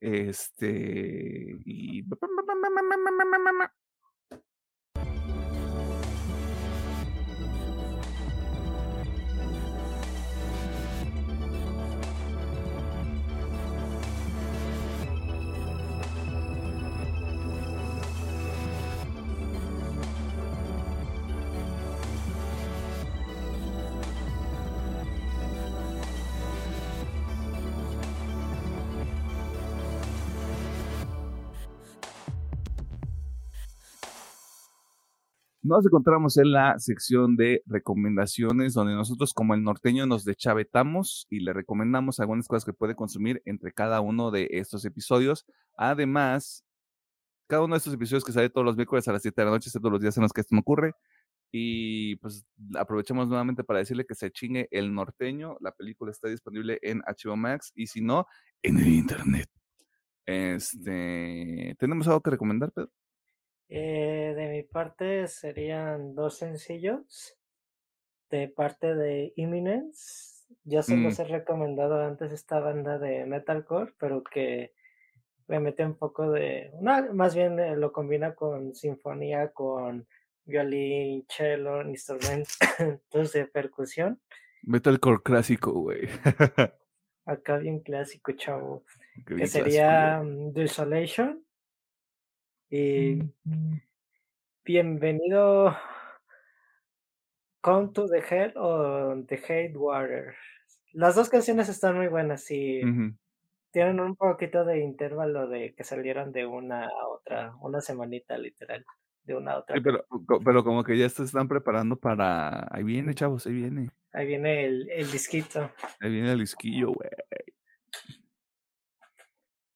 [0.00, 2.02] Este, y
[3.16, 3.70] 妈妈妈妈
[35.66, 41.40] Nos encontramos en la sección de recomendaciones, donde nosotros como el norteño nos dechavetamos y
[41.40, 45.44] le recomendamos algunas cosas que puede consumir entre cada uno de estos episodios.
[45.76, 46.64] Además,
[47.48, 49.50] cada uno de estos episodios que sale todos los miércoles a las 7 de la
[49.50, 50.92] noche, excepto los días en los que esto me ocurre.
[51.50, 55.56] Y pues aprovechamos nuevamente para decirle que se chingue El Norteño.
[55.60, 58.26] La película está disponible en HBO Max y si no,
[58.62, 59.50] en el internet.
[60.26, 62.92] Este, ¿tenemos algo que recomendar, Pedro?
[63.68, 67.36] Eh, de mi parte serían dos sencillos.
[68.30, 70.46] De parte de Imminence.
[70.64, 71.22] Ya se los mm.
[71.22, 74.72] he recomendado antes esta banda de metalcore, pero que
[75.48, 76.70] le mete un poco de.
[76.74, 80.06] Una, más bien eh, lo combina con sinfonía, con
[80.44, 82.58] violín, cello, instrumentos
[83.32, 84.20] de percusión.
[84.62, 86.08] Metalcore clásico, güey.
[87.26, 88.84] Acá bien clásico, chavo.
[89.26, 91.45] que sería mm, Desolation.
[92.68, 93.22] Y
[94.64, 95.76] bienvenido
[97.60, 100.34] Come to the Hell o The Hate Water.
[100.92, 102.80] Las dos canciones están muy buenas y
[103.70, 108.84] tienen un poquito de intervalo de que salieron de una a otra, una semanita literal,
[109.22, 109.80] de una a otra.
[109.80, 110.04] pero,
[110.44, 112.66] pero como que ya se están preparando para...
[112.74, 113.90] Ahí viene, chavos, ahí viene.
[114.12, 115.70] Ahí viene el, el disquito.
[116.00, 117.10] Ahí viene el disquillo, güey.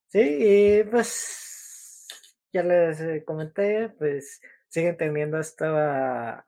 [0.08, 1.50] Sí, y pues
[2.52, 6.44] ya les eh, comenté, pues siguen teniendo esta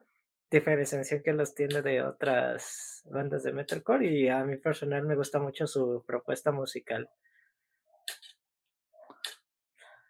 [0.49, 5.39] diferenciación que los tiene de otras bandas de metalcore y a mí personal me gusta
[5.39, 7.09] mucho su propuesta musical.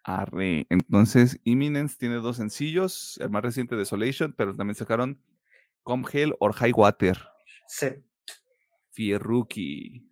[0.04, 0.66] Arre.
[0.68, 5.18] Entonces, Imminence tiene dos sencillos, el más reciente Desolation, pero también sacaron
[5.82, 7.18] Come Hell or High Water.
[7.66, 7.86] Sí.
[8.90, 10.06] Fierruki.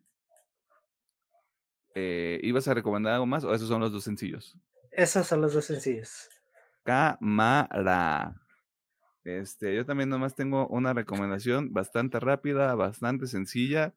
[1.94, 4.56] Eh, ¿Ibas a recomendar algo más o esos son los dos sencillos?
[4.93, 6.28] Esos son los dos sencillos.
[6.85, 8.40] Cámara.
[9.24, 13.94] Este, yo también nomás tengo una recomendación bastante rápida, bastante sencilla.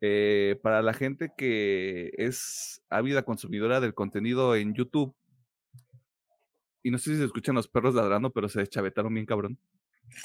[0.00, 5.14] Eh, para la gente que es ávida consumidora del contenido en YouTube.
[6.82, 9.58] Y no sé si se escuchan los perros ladrando, pero se deschavetaron bien cabrón.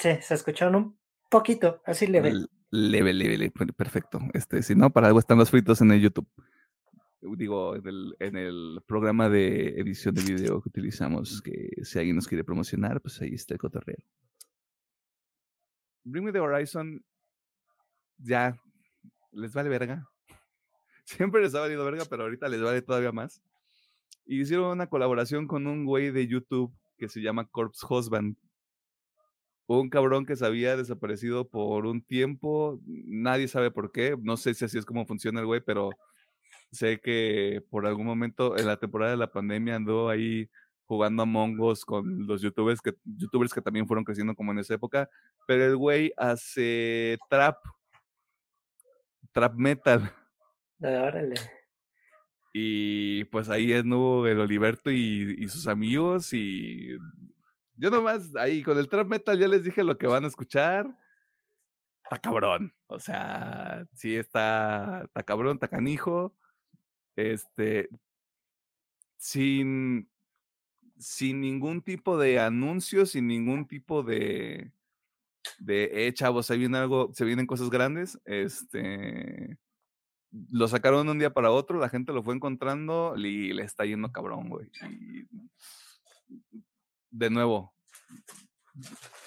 [0.00, 0.98] Sí, se escucharon un
[1.28, 2.32] poquito, así leve.
[2.70, 4.18] Leve, leve, leve, perfecto.
[4.32, 6.28] Este, si no, para algo están los fritos en el YouTube
[7.36, 12.16] digo, en el, en el, programa de edición de video que utilizamos, que si alguien
[12.16, 13.98] nos quiere promocionar, pues ahí está el cotorreo.
[16.04, 17.02] Bring Me the Horizon,
[18.18, 18.56] ya,
[19.32, 20.06] les vale verga.
[21.04, 23.42] Siempre les ha valido verga, pero ahorita les vale todavía más.
[24.26, 28.36] Hicieron una colaboración con un güey de YouTube que se llama Corpse Husband.
[29.66, 34.52] Un cabrón que se había desaparecido por un tiempo, nadie sabe por qué, no sé
[34.52, 35.90] si así es como funciona el güey, pero
[36.74, 40.50] sé que por algún momento en la temporada de la pandemia andó ahí
[40.86, 44.74] jugando a Mongos con los youtubers que, youtubers que también fueron creciendo como en esa
[44.74, 45.08] época,
[45.46, 47.56] pero el güey hace trap,
[49.32, 50.12] trap metal.
[50.80, 51.36] Órale.
[52.52, 56.96] Y pues ahí es nuevo el Oliverto y, y, sus amigos y
[57.76, 60.86] yo nomás ahí con el trap metal ya les dije lo que van a escuchar.
[62.04, 62.72] Está cabrón.
[62.86, 66.36] O sea, sí está, está cabrón, está canijo.
[67.16, 67.88] Este,
[69.16, 70.08] sin,
[70.98, 74.72] sin ningún tipo de anuncio, sin ningún tipo de,
[75.58, 79.58] de, eh, chavos, ahí viene algo, se vienen cosas grandes, este,
[80.50, 83.84] lo sacaron de un día para otro, la gente lo fue encontrando y le está
[83.84, 84.70] yendo cabrón, güey.
[87.10, 87.72] de nuevo.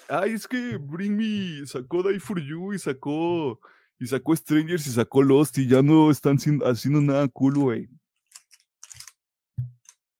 [0.08, 3.60] Ay, es que Bring Me sacó Die For You y sacó
[3.98, 7.88] y sacó Strangers y sacó Lost y ya no están haciendo nada cool, güey.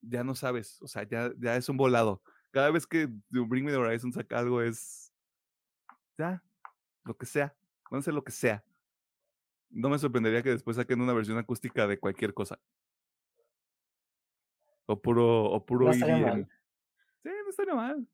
[0.01, 2.21] Ya no sabes, o sea, ya, ya es un volado.
[2.51, 5.13] Cada vez que Bring Me the Horizon saca algo es.
[6.17, 6.43] Ya,
[7.05, 7.55] lo que sea.
[7.91, 8.63] No sé lo que sea.
[9.69, 12.59] No me sorprendería que después saquen una versión acústica de cualquier cosa.
[14.87, 18.07] O puro, o puro no Sí, no estaría mal.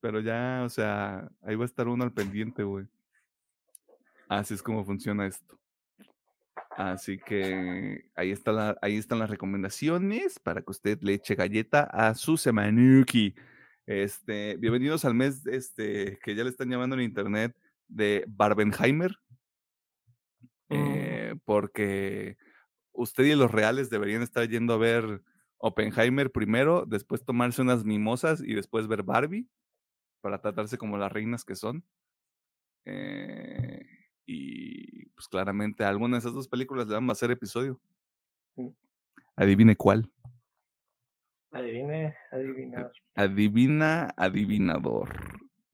[0.00, 2.86] Pero ya, o sea, ahí va a estar uno al pendiente, güey.
[4.32, 5.60] Así es como funciona esto.
[6.70, 11.82] Así que ahí, está la, ahí están las recomendaciones para que usted le eche galleta
[11.82, 13.34] a su semanuki.
[13.84, 17.54] Este, bienvenidos al mes este, que ya le están llamando en internet
[17.88, 19.14] de Barbenheimer.
[20.70, 20.76] Oh.
[20.76, 22.38] Eh, porque
[22.92, 25.22] usted y los reales deberían estar yendo a ver
[25.58, 29.46] Oppenheimer primero, después tomarse unas mimosas y después ver Barbie
[30.22, 31.84] para tratarse como las reinas que son.
[32.86, 34.01] Eh,
[34.32, 37.80] y pues claramente a alguna de esas dos películas le vamos a hacer episodio.
[38.56, 38.68] Mm.
[39.36, 40.10] Adivine cuál.
[41.50, 42.92] Adivine, adivinador.
[43.14, 45.08] Adivina, adivinador.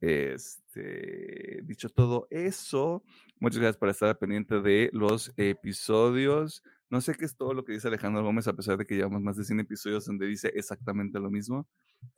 [0.00, 3.02] Este, dicho todo eso,
[3.40, 6.62] muchas gracias por estar pendiente de los episodios.
[6.90, 9.22] No sé qué es todo lo que dice Alejandro Gómez, a pesar de que llevamos
[9.22, 11.68] más de 100 episodios donde dice exactamente lo mismo.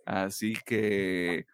[0.05, 1.47] Así que,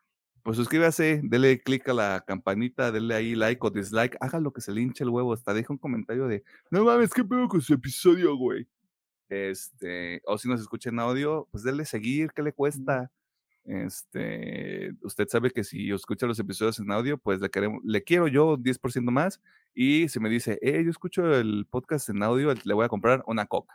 [0.46, 4.60] pues suscríbase, dele click a la campanita, denle ahí like o dislike, haga lo que
[4.60, 7.60] se le hinche el huevo, hasta deja un comentario de, no mames, ¿qué pedo con
[7.60, 8.64] su episodio, güey?
[9.28, 13.10] Este, o si nos escucha en audio, pues denle seguir, ¿qué le cuesta?
[13.64, 18.28] Este, usted sabe que si escucha los episodios en audio, pues le, queremos, le quiero
[18.28, 19.40] yo 10% más.
[19.74, 23.24] Y si me dice, eh, yo escucho el podcast en audio, le voy a comprar
[23.26, 23.74] una coca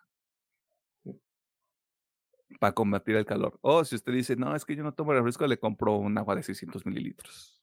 [2.61, 3.57] para combatir el calor.
[3.61, 6.35] O si usted dice, no, es que yo no tomo refresco, le compro un agua
[6.35, 7.59] de 600 mililitros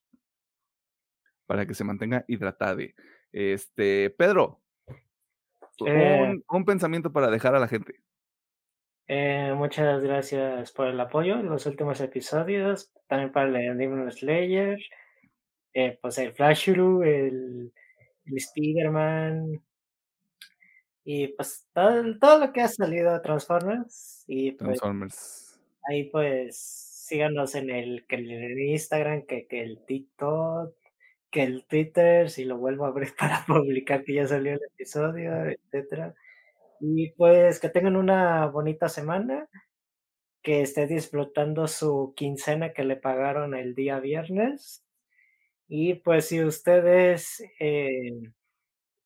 [1.47, 2.81] para que se mantenga hidratado.
[3.31, 4.61] Este, Pedro,
[5.87, 8.01] eh un pensamiento para dejar a la gente.
[9.07, 14.81] Eh, muchas gracias por el apoyo en los últimos episodios, también para el Demon Slayer,
[15.75, 17.73] eh, pues el Flash el,
[18.25, 19.63] el Spider-Man
[21.11, 25.59] y pues todo, todo, lo que ha salido de Transformers y pues, Transformers.
[25.89, 30.77] Ahí pues síganos en el, que el Instagram, que, que el TikTok,
[31.31, 35.47] que el Twitter, si lo vuelvo a abrir para publicar que ya salió el episodio,
[35.47, 36.15] etcétera.
[36.79, 39.49] Y pues que tengan una bonita semana,
[40.43, 44.85] que esté disfrutando su quincena que le pagaron el día viernes.
[45.69, 48.13] Y pues si usted es eh,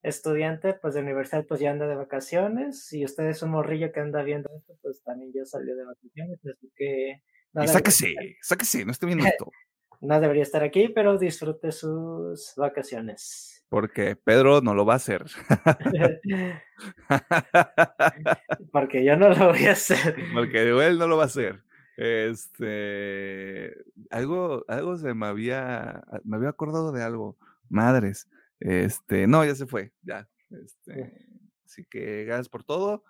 [0.02, 2.86] estudiante pues de universidad, pues ya anda de vacaciones.
[2.86, 6.38] Si usted es un morrillo que anda viendo esto, pues también ya salió de vacaciones.
[6.44, 7.22] Así que...
[7.54, 9.50] Y sáquese, sáquese, no esté viendo esto.
[10.00, 15.24] no debería estar aquí, pero disfrute sus vacaciones porque Pedro no lo va a hacer.
[18.70, 20.14] porque yo no lo voy a hacer.
[20.34, 21.64] Porque él no lo va a hacer.
[21.96, 23.74] Este,
[24.10, 27.38] algo, algo se me había, me había acordado de algo.
[27.70, 28.28] Madres.
[28.64, 30.28] Este, no, ya se fue, ya.
[30.50, 31.26] Este,
[31.64, 33.04] así que gracias por todo.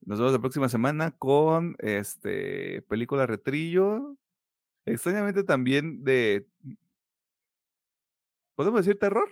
[0.00, 4.16] Nos vemos la próxima semana con este película Retrillo.
[4.84, 6.46] Extrañamente también de
[8.58, 9.30] ¿Podemos decir terror?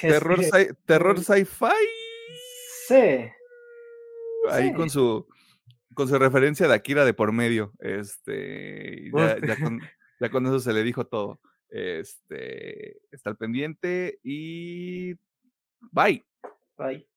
[0.00, 0.38] Terror,
[0.86, 1.66] terror sci-fi.
[2.86, 3.28] Sí.
[4.50, 5.26] Ahí con su
[5.94, 7.72] con su referencia de Akira de por medio.
[7.80, 9.80] Este, ya, con,
[10.20, 11.40] ya con eso se le dijo todo.
[11.68, 15.14] Este, está al pendiente y
[15.92, 16.24] bye.
[16.76, 17.13] Bye.